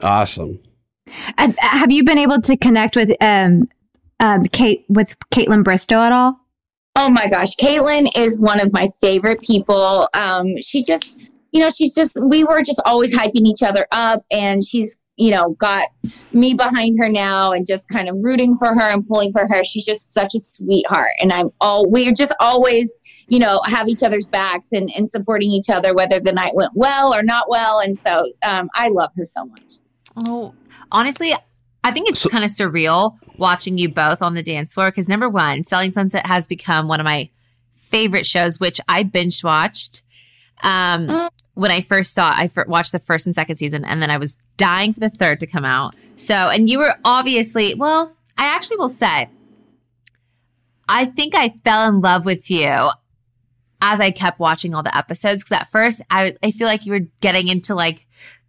[0.00, 0.58] Awesome.
[1.38, 3.68] Uh, have you been able to connect with um,
[4.20, 6.40] um, Kate with Kaitlyn Bristowe at all?
[6.94, 10.08] Oh my gosh, Kaitlyn is one of my favorite people.
[10.14, 14.24] Um, she just, you know, she's just, we were just always hyping each other up,
[14.30, 15.88] and she's you know, got
[16.32, 19.64] me behind her now and just kind of rooting for her and pulling for her.
[19.64, 21.12] She's just such a sweetheart.
[21.20, 22.98] And I'm all, we're just always,
[23.28, 26.72] you know, have each other's backs and, and supporting each other, whether the night went
[26.74, 27.80] well or not well.
[27.80, 29.74] And so um, I love her so much.
[30.26, 30.54] Oh,
[30.92, 31.32] honestly,
[31.86, 35.08] I think it's So- kind of surreal watching you both on the dance floor because
[35.08, 37.28] number one, Selling Sunset has become one of my
[37.74, 40.02] favorite shows, which I binge watched.
[40.62, 41.28] Um, Mm.
[41.54, 44.10] when I first saw, it, I fir- watched the first and second season, and then
[44.10, 45.94] I was dying for the third to come out.
[46.16, 49.28] So, and you were obviously, well, I actually will say,
[50.88, 52.88] I think I fell in love with you
[53.82, 56.92] as I kept watching all the episodes because at first I I feel like you
[56.92, 58.06] were getting into like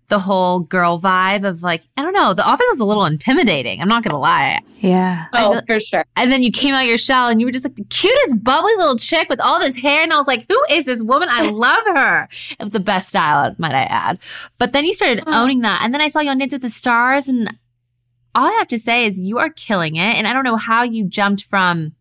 [0.09, 3.81] the whole girl vibe of like I don't know the office was a little intimidating.
[3.81, 4.59] I'm not gonna lie.
[4.79, 5.25] Yeah.
[5.33, 6.05] Oh, feel- for sure.
[6.15, 8.43] And then you came out of your shell and you were just like the cutest
[8.43, 11.27] bubbly little chick with all this hair and I was like, who is this woman?
[11.31, 12.29] I love her.
[12.59, 14.19] With the best style, might I add.
[14.57, 15.43] But then you started Oh.
[15.43, 17.57] owning that and then I saw you on Dance with the Stars and
[18.35, 20.15] all I have to say is you are killing it.
[20.15, 21.95] And I don't know how you jumped from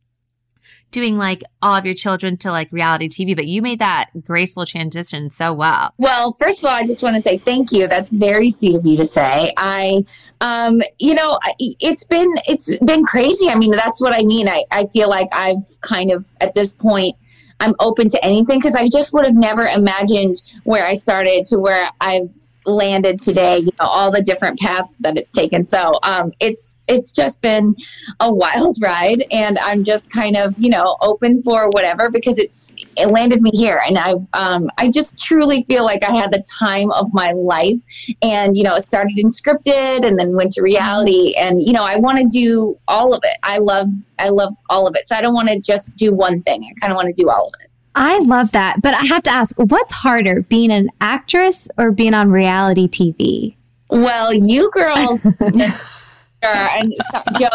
[0.97, 4.65] doing like all of your children to like reality TV, but you made that graceful
[4.65, 5.93] transition so well.
[5.99, 7.87] Well, first of all, I just want to say thank you.
[7.87, 9.53] That's very sweet of you to say.
[9.59, 10.07] I,
[10.41, 13.51] um, you know, it's been it's been crazy.
[13.51, 14.49] I mean, that's what I mean.
[14.49, 17.15] I, I feel like I've kind of at this point,
[17.61, 21.59] I'm open to anything because I just would have never imagined where I started to
[21.59, 22.31] where I've
[22.67, 23.59] landed today.
[23.59, 25.65] You know, all the different paths that it's taken.
[25.65, 27.75] So, um, it's it's just been
[28.21, 32.75] a wild ride, and I'm just kind of you know open for whatever because it's
[32.97, 36.45] it landed me here, and I um, I just truly feel like I had the
[36.59, 37.81] time of my life,
[38.23, 41.85] and you know it started in scripted and then went to reality, and you know
[41.85, 43.37] I want to do all of it.
[43.43, 43.89] I love
[44.19, 46.65] I love all of it, so I don't want to just do one thing.
[46.65, 47.66] I kind of want to do all of it.
[47.97, 48.83] I love that.
[48.83, 53.57] But I have to ask, what's harder, being an actress or being on reality TV?
[53.91, 55.23] Well, you girls,
[56.43, 56.93] and
[57.33, 57.49] Joe,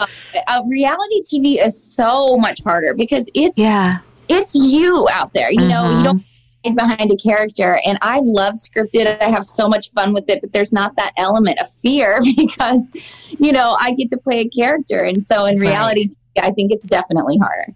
[0.00, 3.98] uh, reality TV is so much harder because it's Yeah.
[4.28, 5.50] it's you out there.
[5.50, 6.24] You know, you don't
[6.64, 7.80] hide behind a character.
[7.84, 9.20] And I love scripted.
[9.20, 12.92] I have so much fun with it, but there's not that element of fear because,
[13.40, 14.98] you know, I get to play a character.
[14.98, 15.68] And so in Right.
[15.70, 17.74] reality, TV, I think it's definitely harder.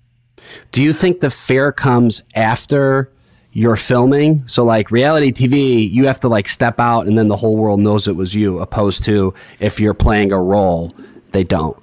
[0.72, 3.10] Do you think the fear comes after
[3.52, 4.46] you're filming?
[4.46, 7.80] So like reality TV, you have to like step out and then the whole world
[7.80, 10.92] knows it was you, opposed to if you're playing a role,
[11.32, 11.76] they don't.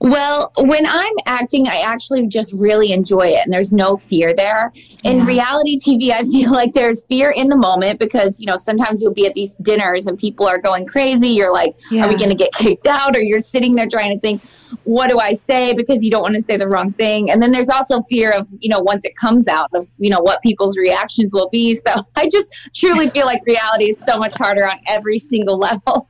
[0.00, 4.70] Well, when I'm acting, I actually just really enjoy it and there's no fear there.
[5.04, 5.24] In Yeah.
[5.26, 9.14] reality TV, I feel like there's fear in the moment because, you know, sometimes you'll
[9.14, 11.28] be at these dinners and people are going crazy.
[11.28, 13.16] You're like, are we going to get kicked out?
[13.16, 14.42] Or you're sitting there trying to think,
[14.82, 15.72] what do I say?
[15.74, 17.30] Because you don't want to say the wrong thing.
[17.30, 20.20] And then there's also fear of, you know, once it comes out of, you know,
[20.20, 21.74] what people's reactions will be.
[21.74, 26.06] So I just truly feel like reality is so much harder on every single level.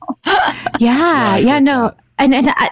[0.77, 1.93] Yeah, yeah, no.
[2.19, 2.69] And, and I,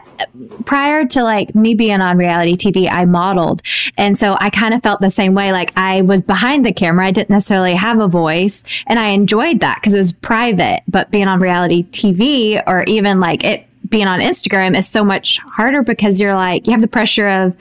[0.65, 3.61] prior to like me being on reality TV, I modeled.
[3.97, 5.51] And so I kind of felt the same way.
[5.51, 7.07] Like I was behind the camera.
[7.07, 10.81] I didn't necessarily have a voice and I enjoyed that because it was private.
[10.87, 15.39] But being on reality TV or even like it being on Instagram is so much
[15.47, 17.55] harder because you're like, you have the pressure of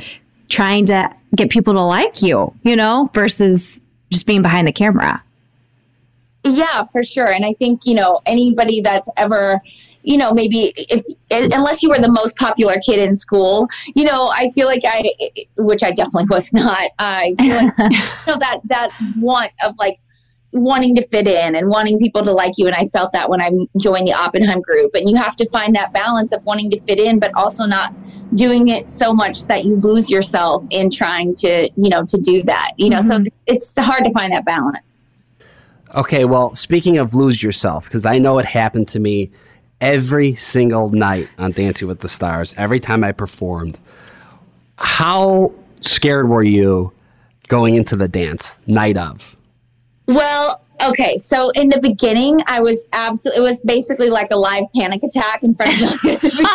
[0.49, 3.81] trying to get people to like you, you know, versus
[4.11, 5.23] just being behind the camera.
[6.45, 7.31] Yeah, for sure.
[7.31, 9.61] And I think, you know, anybody that's ever,
[10.05, 14.29] you know, maybe if, unless you were the most popular kid in school, you know,
[14.33, 15.03] I feel like I,
[15.59, 19.97] which I definitely was not, I feel like, you know, that, that want of like,
[20.57, 23.43] wanting to fit in and wanting people to like you and i felt that when
[23.43, 23.51] i
[23.81, 27.01] joined the oppenheim group and you have to find that balance of wanting to fit
[27.01, 27.93] in but also not
[28.37, 32.41] doing it so much that you lose yourself in trying to you know to do
[32.45, 33.27] that you know so mm-hmm.
[33.49, 35.11] it's hard to find that balance.
[35.95, 39.31] Okay, well, speaking of lose yourself, because I know it happened to me
[39.85, 43.79] every single night on Dancing with the Stars, every time I performed.
[44.79, 46.91] How scared were you
[47.49, 49.37] going into the dance night of?
[50.07, 51.19] Well, okay.
[51.19, 55.43] So in the beginning, I was absolutely, it was basically like a live panic attack
[55.43, 56.51] in front of millions of people.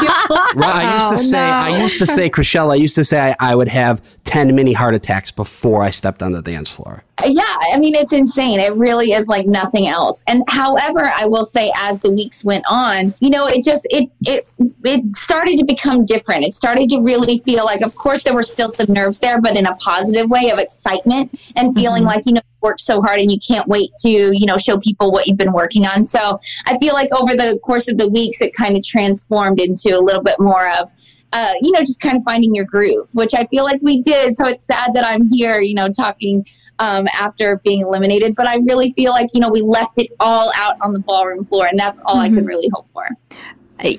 [0.55, 1.43] Right, I used to Oh, say, no.
[1.43, 4.73] I used to say, Chrishell, I used to say I, I would have 10 mini
[4.73, 7.03] heart attacks before I stepped on the dance floor.
[7.25, 8.59] Yeah, I mean, it's insane.
[8.59, 10.23] It really is like nothing else.
[10.27, 14.09] And however, I will say as the weeks went on, you know, it just, it,
[14.21, 14.47] it,
[14.83, 16.45] it started to become different.
[16.45, 19.57] It started to really feel like, of course, there were still some nerves there, but
[19.57, 21.79] in a positive way of excitement and mm-hmm.
[21.79, 24.77] feeling like, you know, worked so hard and you can't wait to, you know, show
[24.77, 26.03] people what you've been working on.
[26.03, 29.97] So I feel like over the course of the weeks, it kind of transformed into
[29.97, 30.91] a little bit more of,
[31.33, 34.35] uh, you know, just kind of finding your groove, which I feel like we did.
[34.35, 36.45] So it's sad that I'm here, you know, talking
[36.79, 38.35] um, after being eliminated.
[38.35, 41.43] But I really feel like, you know, we left it all out on the ballroom
[41.43, 42.31] floor, and that's all mm-hmm.
[42.31, 43.07] I could really hope for.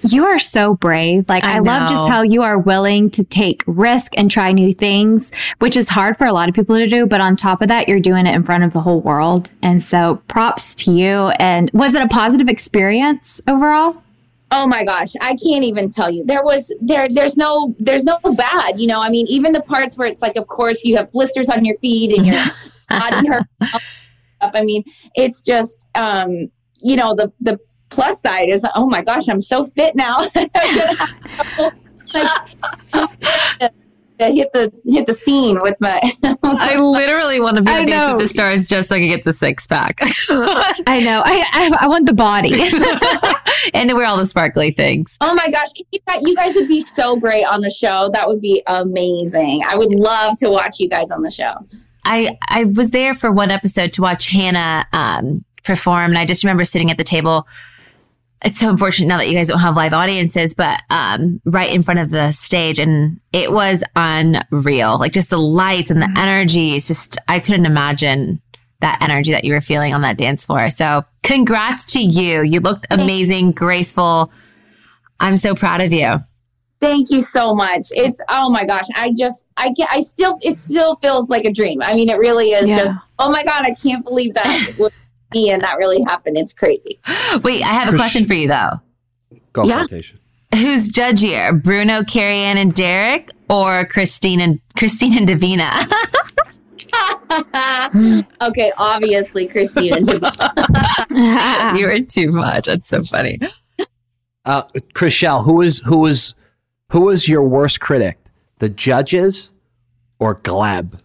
[0.03, 1.27] You are so brave.
[1.31, 4.75] Like, I, I love just how you are willing to take risk and try new
[4.75, 7.07] things, which is hard for a lot of people to do.
[7.07, 9.49] But on top of that, you're doing it in front of the whole world.
[9.63, 11.29] And so props to you.
[11.39, 14.03] And was it a positive experience overall?
[14.53, 16.25] Oh my gosh, I can't even tell you.
[16.25, 19.01] There was there there's no there's no bad, you know.
[19.01, 21.77] I mean, even the parts where it's like of course you have blisters on your
[21.77, 22.43] feet and your
[22.89, 23.47] body hurt.
[24.43, 24.83] I mean,
[25.15, 27.59] it's just um, you know, the the
[27.91, 30.19] plus side is oh my gosh, I'm so fit now.
[34.29, 36.01] hit the hit the scene with my.
[36.43, 39.25] I literally want to be on Dance with the Stars just so I can get
[39.25, 40.01] the six pack.
[40.31, 41.23] I know.
[41.25, 42.53] I, I, I want the body
[43.75, 45.17] and to wear all the sparkly things.
[45.21, 45.69] Oh my gosh,
[46.23, 48.11] you guys would be so great on the show.
[48.13, 49.63] That would be amazing.
[49.67, 51.55] I would love to watch you guys on the show.
[52.05, 56.45] I I was there for one episode to watch Hannah um, perform, and I just
[56.45, 57.47] remember sitting at the table
[58.43, 61.83] it's so unfortunate now that you guys don't have live audiences, but um, right in
[61.83, 64.99] front of the stage, and it was unreal.
[64.99, 66.17] Like just the lights and the mm-hmm.
[66.17, 66.77] energy.
[66.77, 68.41] It's just I couldn't imagine
[68.81, 70.71] that energy that you were feeling on that dance floor.
[70.71, 72.43] So congrats to you.
[72.43, 74.33] You looked amazing, graceful.
[75.21, 76.17] I'm so proud of you.
[76.81, 77.89] Thank you so much.
[77.91, 81.53] It's oh my gosh, I just I get I still it still feels like a
[81.53, 81.83] dream.
[81.83, 82.77] I mean, it really is yeah.
[82.77, 84.91] just oh my god, I can't believe that
[85.35, 86.37] me and that really happened.
[86.37, 86.99] It's crazy.
[87.43, 88.81] Wait, I have a question for you though.
[89.53, 89.85] Golf yeah.
[90.55, 95.71] Who's judgier, Bruno, Carrie and Derek, or Christine and Christine and Davina?
[98.43, 101.79] okay, obviously Christine and Davina.
[101.79, 102.67] you were too much.
[102.67, 103.39] That's so funny.
[104.45, 104.63] Uh,
[104.95, 106.35] Chrishell, who was who was
[106.91, 108.19] who was your worst critic?
[108.59, 109.53] The judges
[110.19, 110.99] or Gleb?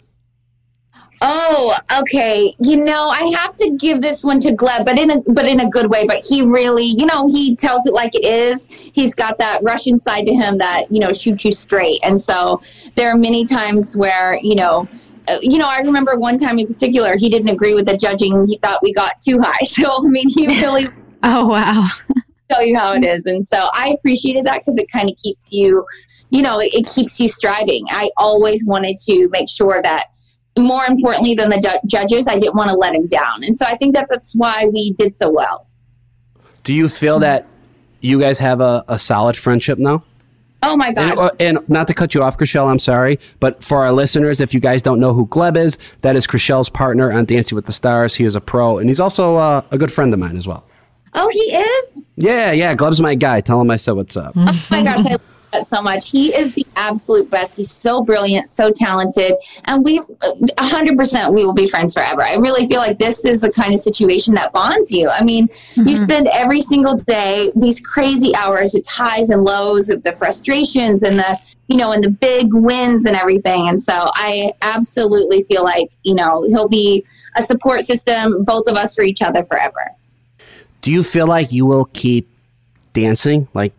[1.21, 2.53] Oh, okay.
[2.59, 5.59] You know, I have to give this one to Gleb, but in a but in
[5.61, 6.05] a good way.
[6.05, 8.67] But he really, you know, he tells it like it is.
[8.69, 11.99] He's got that Russian side to him that you know shoots you straight.
[12.03, 12.61] And so
[12.95, 14.87] there are many times where you know.
[15.27, 18.45] Uh, you know, I remember one time in particular, he didn't agree with the judging.
[18.47, 19.57] He thought we got too high.
[19.65, 20.87] So, I mean, he really.
[21.23, 21.87] oh, wow.
[22.51, 23.25] tell you how it is.
[23.25, 25.85] And so I appreciated that because it kind of keeps you,
[26.29, 27.85] you know, it, it keeps you striving.
[27.89, 30.05] I always wanted to make sure that
[30.57, 33.43] more importantly than the judges, I didn't want to let him down.
[33.43, 35.67] And so I think that's, that's why we did so well.
[36.63, 37.47] Do you feel that
[38.01, 40.03] you guys have a, a solid friendship now?
[40.63, 41.11] Oh my gosh.
[41.11, 43.19] And, uh, and, not to cut you off, Chrishell, I'm sorry.
[43.39, 46.69] But for our listeners, if you guys don't know who Gleb is, that is Chrishell's
[46.69, 48.15] partner on Dancing with the Stars.
[48.15, 50.65] He is a pro, and he's also uh, a good friend of mine as well.
[51.13, 52.05] Oh, he is?
[52.15, 52.75] Yeah, yeah.
[52.75, 53.41] Gleb's my guy.
[53.41, 54.33] Tell him I said what's up.
[54.35, 55.05] oh my gosh.
[55.05, 55.17] I
[55.61, 56.09] so much.
[56.09, 57.57] He is the absolute best.
[57.57, 59.33] He's so brilliant, so talented,
[59.65, 60.01] and we,
[60.59, 62.23] hundred percent, we will be friends forever.
[62.23, 65.09] I really feel like this is the kind of situation that bonds you.
[65.09, 65.87] I mean, mm-hmm.
[65.87, 68.75] you spend every single day these crazy hours.
[68.75, 73.07] It's highs and lows, of the frustrations and the you know, and the big wins
[73.07, 73.67] and everything.
[73.69, 77.05] And so I absolutely feel like you know he'll be
[77.37, 79.91] a support system, both of us for each other forever.
[80.81, 82.29] Do you feel like you will keep
[82.93, 83.73] dancing like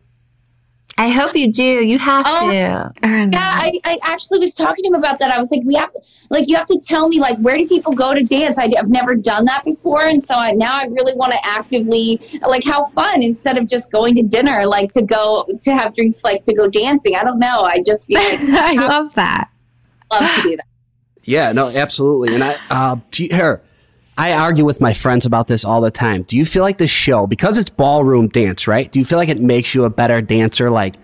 [0.98, 1.84] I hope you do.
[1.84, 2.46] You have oh, to.
[2.46, 5.30] I yeah, I, I actually was talking to him about that.
[5.30, 5.90] I was like, we have,
[6.30, 8.56] like, you have to tell me, like, where do people go to dance?
[8.56, 12.18] I, have never done that before, and so I, now I really want to actively,
[12.48, 16.24] like, how fun instead of just going to dinner, like, to go to have drinks,
[16.24, 17.14] like, to go dancing.
[17.14, 17.60] I don't know.
[17.62, 19.50] I just feel like I love that.
[20.10, 20.66] Love to do that.
[21.24, 22.34] Yeah, no, absolutely.
[22.34, 23.60] And I, uh, do you, here,
[24.18, 26.22] I argue with my friends about this all the time.
[26.22, 28.90] Do you feel like the show, because it's ballroom dance, right?
[28.90, 30.94] Do you feel like it makes you a better dancer, like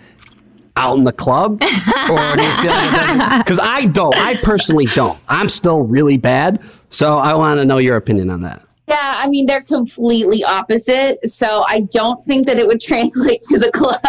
[0.77, 1.53] out in the club?
[1.63, 3.39] or do you feel like it doesn't?
[3.39, 4.17] Because I don't.
[4.17, 5.23] I personally don't.
[5.29, 6.63] I'm still really bad.
[6.89, 8.63] So I want to know your opinion on that.
[8.89, 11.25] Yeah, I mean, they're completely opposite.
[11.29, 14.01] So I don't think that it would translate to the club.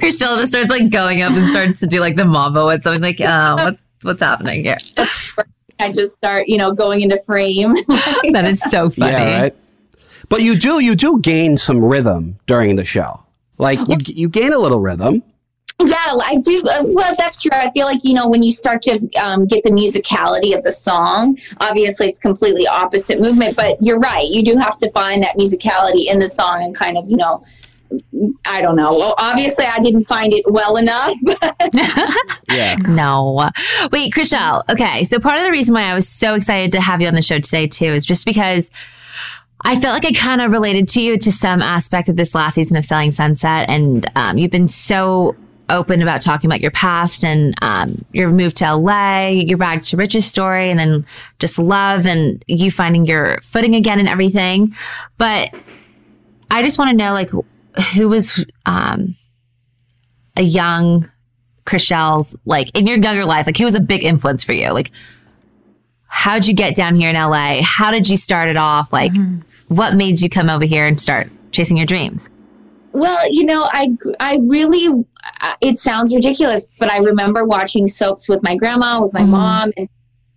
[0.00, 3.02] Chrishell just starts like going up and starts to do like the mambo and something
[3.02, 4.78] like, uh, what's, what's happening here?
[5.80, 7.74] I just start, you know, going into frame.
[8.32, 9.12] that is so funny.
[9.12, 9.56] Yeah, right?
[10.28, 13.24] But you do you do gain some rhythm during the show.
[13.58, 15.22] Like you you gain a little rhythm.
[15.80, 16.60] Yeah, I do.
[16.68, 17.52] Uh, well, that's true.
[17.52, 20.72] I feel like, you know, when you start to um, get the musicality of the
[20.72, 24.26] song, obviously it's completely opposite movement, but you're right.
[24.28, 27.44] You do have to find that musicality in the song and kind of, you know,
[28.46, 28.96] I don't know.
[28.96, 31.14] Well, obviously, I didn't find it well enough.
[32.50, 32.76] yeah.
[32.88, 33.50] No.
[33.92, 34.62] Wait, Chrishell.
[34.70, 35.04] Okay.
[35.04, 37.22] So, part of the reason why I was so excited to have you on the
[37.22, 38.70] show today, too, is just because
[39.64, 42.54] I felt like I kind of related to you to some aspect of this last
[42.54, 45.36] season of Selling Sunset, and um, you've been so
[45.70, 49.96] open about talking about your past and um, your move to LA, your rags to
[49.96, 51.06] riches story, and then
[51.38, 54.68] just love and you finding your footing again and everything.
[55.18, 55.54] But
[56.50, 57.30] I just want to know, like,
[57.94, 59.14] who was um,
[60.36, 61.08] a young
[61.64, 63.46] Chrishell's like in your younger life?
[63.46, 64.70] Like, who was a big influence for you?
[64.72, 64.90] Like,
[66.06, 67.60] how'd you get down here in LA?
[67.62, 68.92] How did you start it off?
[68.92, 69.12] Like,
[69.68, 72.30] what made you come over here and start chasing your dreams?
[72.92, 75.04] Well, you know, I I really
[75.42, 79.72] uh, it sounds ridiculous, but I remember watching soaps with my grandma, with my mom,
[79.76, 79.88] and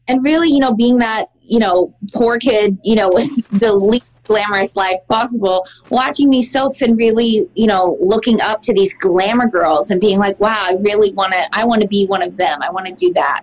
[0.07, 4.10] and really, you know, being that you know poor kid, you know, with the least
[4.31, 9.47] glamorous life possible, watching these soaps and really, you know, looking up to these glamour
[9.47, 12.37] girls and being like, wow, I really want to, I want to be one of
[12.37, 12.57] them.
[12.61, 13.41] I want to do that.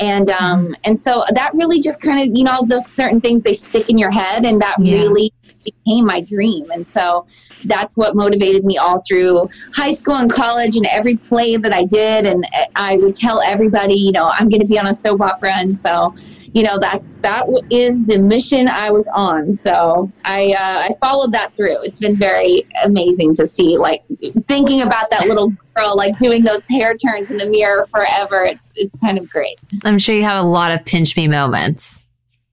[0.00, 3.52] And um, and so that really just kind of you know those certain things they
[3.52, 4.94] stick in your head, and that Yeah.
[4.94, 5.30] really
[5.64, 6.66] became my dream.
[6.70, 7.24] And so
[7.64, 11.84] that's what motivated me all through high school and college and every play that I
[11.84, 12.26] did.
[12.26, 12.44] And
[12.76, 15.52] I would tell everybody, you know, I'm going to be on a soap opera.
[15.54, 16.12] And so,
[16.54, 19.50] you know, that's, that is the mission I was on.
[19.50, 21.82] So I, uh, I followed that through.
[21.82, 24.04] It's been very amazing to see, like
[24.46, 28.44] thinking about that little girl, like doing those hair turns in the mirror forever.
[28.44, 29.60] It's, it's kind of great.
[29.84, 32.06] I'm sure you have a lot of pinch me moments.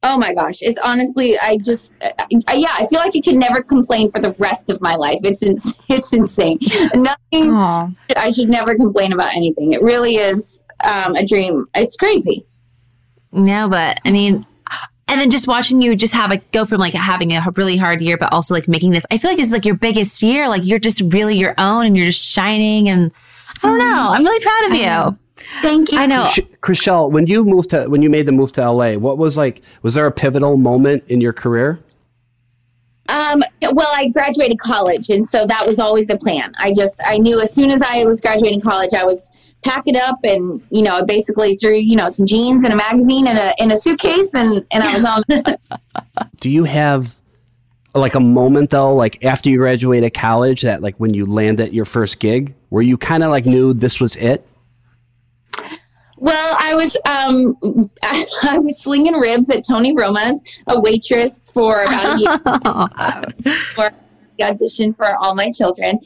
[0.04, 2.10] Oh my gosh, it's honestly, I just, uh,
[2.54, 5.20] yeah, I feel like I could never complain for the rest of my life.
[5.24, 6.58] It's ins- it's insane.
[6.96, 7.54] Nothing.
[7.54, 7.88] Aw.
[8.18, 9.74] I should never complain about anything.
[9.74, 11.68] It really is um, a dream.
[11.76, 12.48] It's crazy.
[13.32, 14.46] No, but I mean,
[15.08, 18.02] and then just watching you just have a go from like having a really hard
[18.02, 19.06] year, but also like making this.
[19.12, 20.48] I feel like it's like your biggest year.
[20.48, 22.90] Like you're just really your own, and you're just shining.
[22.90, 23.12] And
[23.64, 24.10] I don't know.
[24.12, 25.18] I'm really proud of you.
[25.62, 26.00] Thank you.
[26.00, 26.26] I know.
[26.26, 29.38] Sh- Chrishell, when you moved to when you made the move to LA, what was
[29.38, 29.62] like?
[29.82, 31.80] Was there a pivotal moment in your career?
[33.10, 36.54] Um, well, I graduated college, and so that was always the plan.
[36.60, 39.30] I just I knew as soon as I was graduating college, I was
[39.64, 43.28] pack it up, and you know, basically threw you know some jeans and a magazine
[43.28, 45.24] and a in a suitcase, and and I was on.
[46.40, 47.16] Do you have
[47.94, 51.74] like a moment though, like after you graduated college, that like when you landed at
[51.74, 54.48] your first gig, where you kind of like knew this was it?
[56.18, 57.58] Well, I was um,
[58.44, 63.56] I was slinging ribs at Tony Roma's, a waitress for about a year.
[63.74, 63.90] for
[64.38, 66.00] the audition for all my children,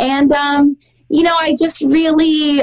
[0.00, 0.76] and um,
[1.08, 2.62] you know, I just really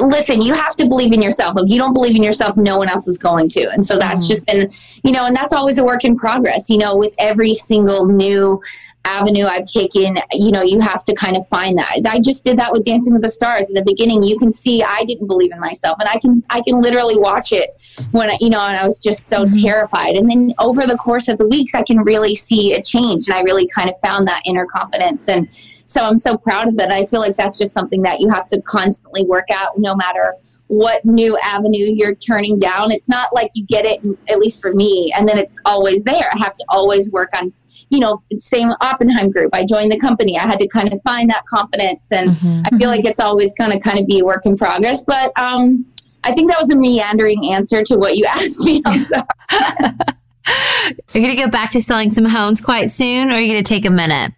[0.00, 0.42] listen.
[0.42, 1.54] You have to believe in yourself.
[1.56, 3.70] If you don't believe in yourself, no one else is going to.
[3.70, 4.28] And so that's mm-hmm.
[4.28, 4.70] just been,
[5.04, 6.68] you know, and that's always a work in progress.
[6.68, 8.60] You know, with every single new
[9.04, 12.00] avenue I've taken, you know, you have to kind of find that.
[12.08, 14.22] I just did that with Dancing with the Stars in the beginning.
[14.22, 17.52] You can see I didn't believe in myself, and I can I can literally watch
[17.52, 17.76] it
[18.10, 19.60] when I, you know, and I was just so mm-hmm.
[19.60, 20.16] terrified.
[20.16, 23.36] And then over the course of the weeks, I can really see a change, and
[23.36, 25.28] I really kind of found that inner confidence.
[25.28, 25.48] And
[25.88, 26.92] so I'm so proud of that.
[26.92, 30.34] I feel like that's just something that you have to constantly work out, no matter
[30.66, 32.92] what new avenue you're turning down.
[32.92, 36.30] It's not like you get it, at least for me, and then it's always there.
[36.32, 37.52] I have to always work on
[37.90, 39.48] you know, same Oppenheim group.
[39.54, 40.38] I joined the company.
[40.38, 42.30] I had to kind of find that confidence, and
[42.66, 45.02] I feel like it's always going to kind of be a work in progress.
[45.04, 45.86] But um,
[46.22, 48.82] I think that was a meandering answer to what you asked me.
[48.84, 49.22] I'm sorry.
[49.50, 53.52] Are you going to go back to selling some homes quite soon, or are you
[53.52, 54.32] going to take a minute?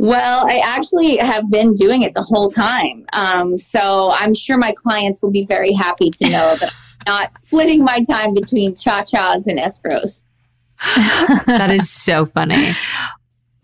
[0.00, 3.04] Well, I actually have been doing it the whole time.
[3.12, 7.34] Um, so I'm sure my clients will be very happy to know that I'm not
[7.34, 10.24] splitting my time between cha chas and escrows.
[11.44, 12.70] that is so funny.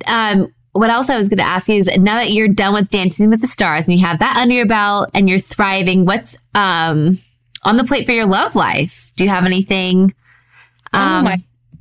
[0.07, 2.91] Um, what else I was going to ask you is now that you're done with
[2.91, 6.37] Dancing with the Stars and you have that under your belt and you're thriving, what's
[6.55, 7.17] um,
[7.65, 9.11] on the plate for your love life?
[9.17, 10.13] Do you have anything?
[10.93, 11.37] oh Um, my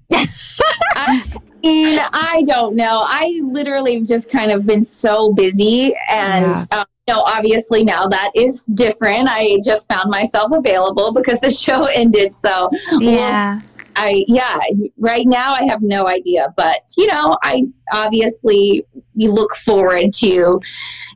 [0.13, 1.23] I
[1.65, 3.01] mean, I don't know.
[3.03, 8.31] I literally just kind of been so busy, and um, you know, obviously now that
[8.35, 9.27] is different.
[9.29, 12.33] I just found myself available because the show ended.
[12.35, 13.59] So we'll yeah.
[13.97, 14.57] I yeah,
[14.97, 17.63] right now I have no idea, but you know, I
[17.93, 20.59] obviously you look forward to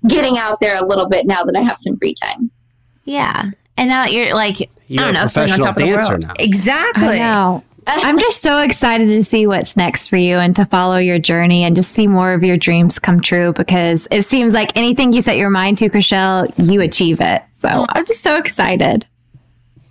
[0.07, 2.49] getting out there a little bit now that I have some free time.
[3.03, 3.49] Yeah.
[3.77, 5.81] And now that you're like, You're I don't a know, flying on professional top of
[5.81, 6.23] the dancer world.
[6.23, 6.33] now.
[6.39, 7.07] Exactly.
[7.07, 7.63] I know.
[8.03, 11.63] I'm just so excited to see what's next for you and to follow your journey
[11.63, 15.21] and just see more of your dreams come true because it seems like anything you
[15.21, 17.41] set your mind to, Chrishell, you achieve it.
[17.55, 19.05] So I'm just so excited.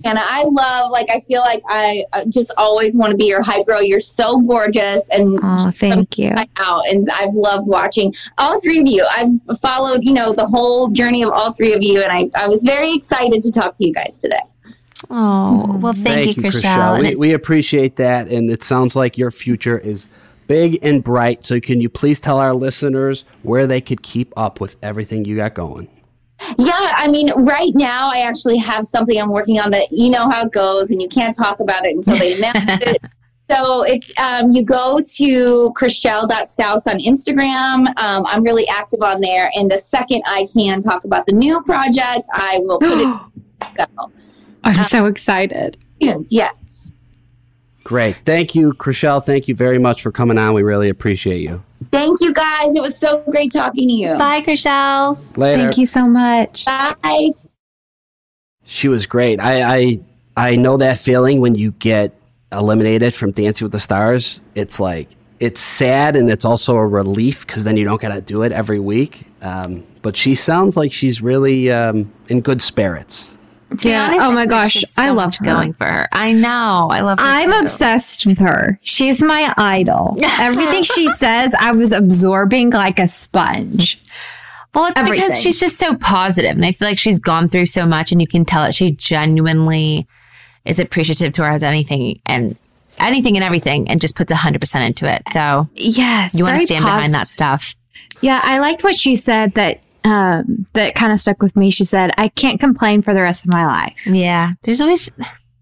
[0.04, 3.42] And I love, like, I feel like I uh, just always want to be your
[3.42, 3.82] hype girl.
[3.82, 6.30] You're so gorgeous, and Oh, thank you.
[6.60, 9.04] out and I've loved watching all three of you.
[9.16, 12.46] I've followed, you know, the whole journey of all three of you and I, I
[12.46, 14.38] was very excited to talk to you guys today.
[15.10, 16.96] Oh, well, thank, you, Chrishell.
[16.96, 20.08] And We, we appreciate that, and it sounds like your future is
[20.48, 21.44] big and bright.
[21.44, 25.36] So can you please tell our listeners where they could keep up with everything you
[25.36, 25.88] got going?
[26.56, 30.28] Yeah, I mean, right now I actually have something I'm working on that you know
[30.28, 33.02] how it goes, and you can't talk about it until they announce it.
[33.50, 39.50] So if um, you go to Chrishell.Stause on Instagram, um, I'm really active on there.
[39.56, 43.20] And the second I can talk about the new project, I will put it.
[43.76, 44.12] So,
[44.68, 45.78] I'm so excited.
[45.98, 46.92] yes.
[47.84, 48.20] Great.
[48.26, 49.24] Thank you, Chrishell.
[49.24, 50.52] Thank you very much for coming on.
[50.52, 51.62] We really appreciate you.
[51.90, 52.74] Thank you guys.
[52.74, 54.14] It was so great talking to you.
[54.18, 55.18] Bye, Chrishell.
[55.38, 55.62] Later.
[55.62, 56.66] Thank you so much.
[56.66, 57.30] Bye.
[58.66, 59.40] She was great.
[59.40, 59.98] I, I
[60.36, 62.12] I know that feeling when you get
[62.52, 64.42] eliminated from Dancing with the Stars.
[64.54, 65.08] It's like
[65.40, 68.52] it's sad and it's also a relief because then you don't got to do it
[68.52, 69.24] every week.
[69.40, 73.34] Um, but she sounds like she's really um, in good spirits.
[73.70, 74.06] To be Yeah.
[74.08, 76.08] honest, Oh my gosh, she's I loved love going for her.
[76.12, 76.88] I know.
[76.90, 77.24] I love her.
[77.26, 77.58] I'm too.
[77.58, 78.78] obsessed with her.
[78.82, 80.16] She's my idol.
[80.40, 84.02] Everything she says, I was absorbing like a sponge.
[84.74, 87.86] Well, it's because she's just so positive, and I feel like she's gone through so
[87.86, 90.06] much, and you can tell that she genuinely
[90.64, 92.56] is appreciative towards anything and
[92.98, 95.22] anything and everything, and just puts hundred percent into it.
[95.30, 96.34] So Yes.
[96.34, 97.74] you want to stand behind that stuff.
[98.20, 101.70] Yeah, I liked what she said that um, that kind of stuck with me.
[101.70, 105.10] She said, "I can't complain for the rest of my life." Yeah, there's always.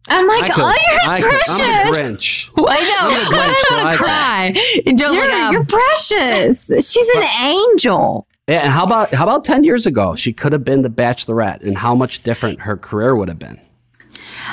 [0.09, 1.61] I'm like, I could- "Oh, you're I could- precious.
[1.61, 2.51] I'm the Grinch.
[2.68, 3.09] I know.
[3.09, 4.53] I'm the Grinch, I I'm gonna cry.
[4.94, 6.64] Joe's You're, like, um, you're precious.
[6.88, 10.14] She's an angel." Yeah, and how about how about ten years ago?
[10.14, 13.61] She could have been the Bachelorette, and how much different her career would have been.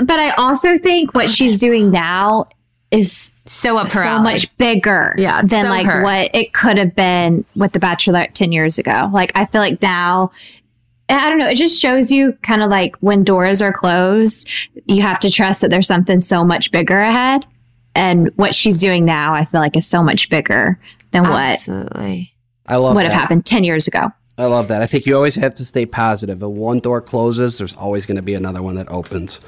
[0.04, 2.48] But I also think what she's doing now
[2.94, 4.24] is so up her so alley.
[4.24, 6.02] much bigger Yeah, than so like her.
[6.04, 9.10] what it could have been with the Bachelorette 10 years ago.
[9.12, 10.32] Like I feel like now
[11.10, 14.50] I don't know, it just shows you kind of like when doors are closed,
[14.86, 17.46] you have to trust that there's something so much bigger ahead.
[17.96, 20.80] And what she's doing now, I feel like is so much bigger
[21.12, 22.34] than what Absolutely.
[22.66, 24.12] I love would have happened 10 years ago.
[24.38, 24.82] I love that.
[24.82, 26.42] I think you always have to stay positive.
[26.42, 29.40] If one door closes, there's always going to be another one that opens.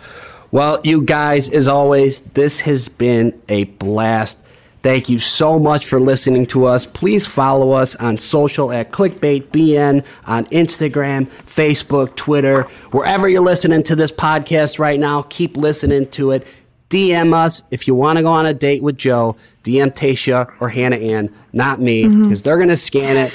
[0.52, 4.42] Well, you guys, as always, this has been a blast.
[4.86, 6.86] Thank you so much for listening to us.
[6.86, 13.96] Please follow us on social at ClickbaitBN on Instagram, Facebook, Twitter, wherever you're listening to
[13.96, 15.24] this podcast right now.
[15.24, 16.46] Keep listening to it.
[16.92, 19.36] DM us if you want to go on a date with Joe.
[19.64, 22.22] DM Tayshia or Hannah Ann, not me, mm-hmm.
[22.22, 23.34] because they're going to scan it.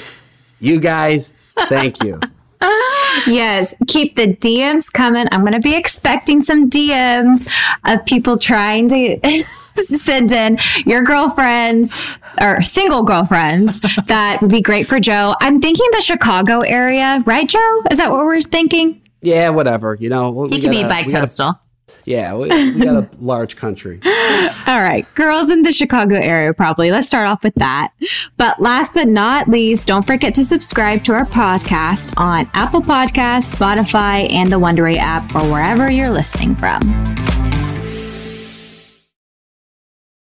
[0.61, 1.33] You guys,
[1.67, 2.21] thank you.
[3.27, 5.25] Yes, keep the DMs coming.
[5.31, 7.49] I'm going to be expecting some DMs
[7.83, 9.43] of people trying to
[9.75, 11.91] send in your girlfriends
[12.39, 15.35] or single girlfriends that would be great for Joe.
[15.41, 17.83] I'm thinking the Chicago area, right, Joe?
[17.91, 19.01] Is that what we're thinking?
[19.21, 19.95] Yeah, whatever.
[19.99, 21.59] You know, we He can be gotta- we gotta- bi-coastal.
[22.05, 23.99] Yeah, we, we got a large country.
[24.03, 26.91] All right, girls in the Chicago area, probably.
[26.91, 27.93] Let's start off with that.
[28.37, 33.53] But last but not least, don't forget to subscribe to our podcast on Apple Podcasts,
[33.55, 36.79] Spotify, and the Wondery app, or wherever you're listening from.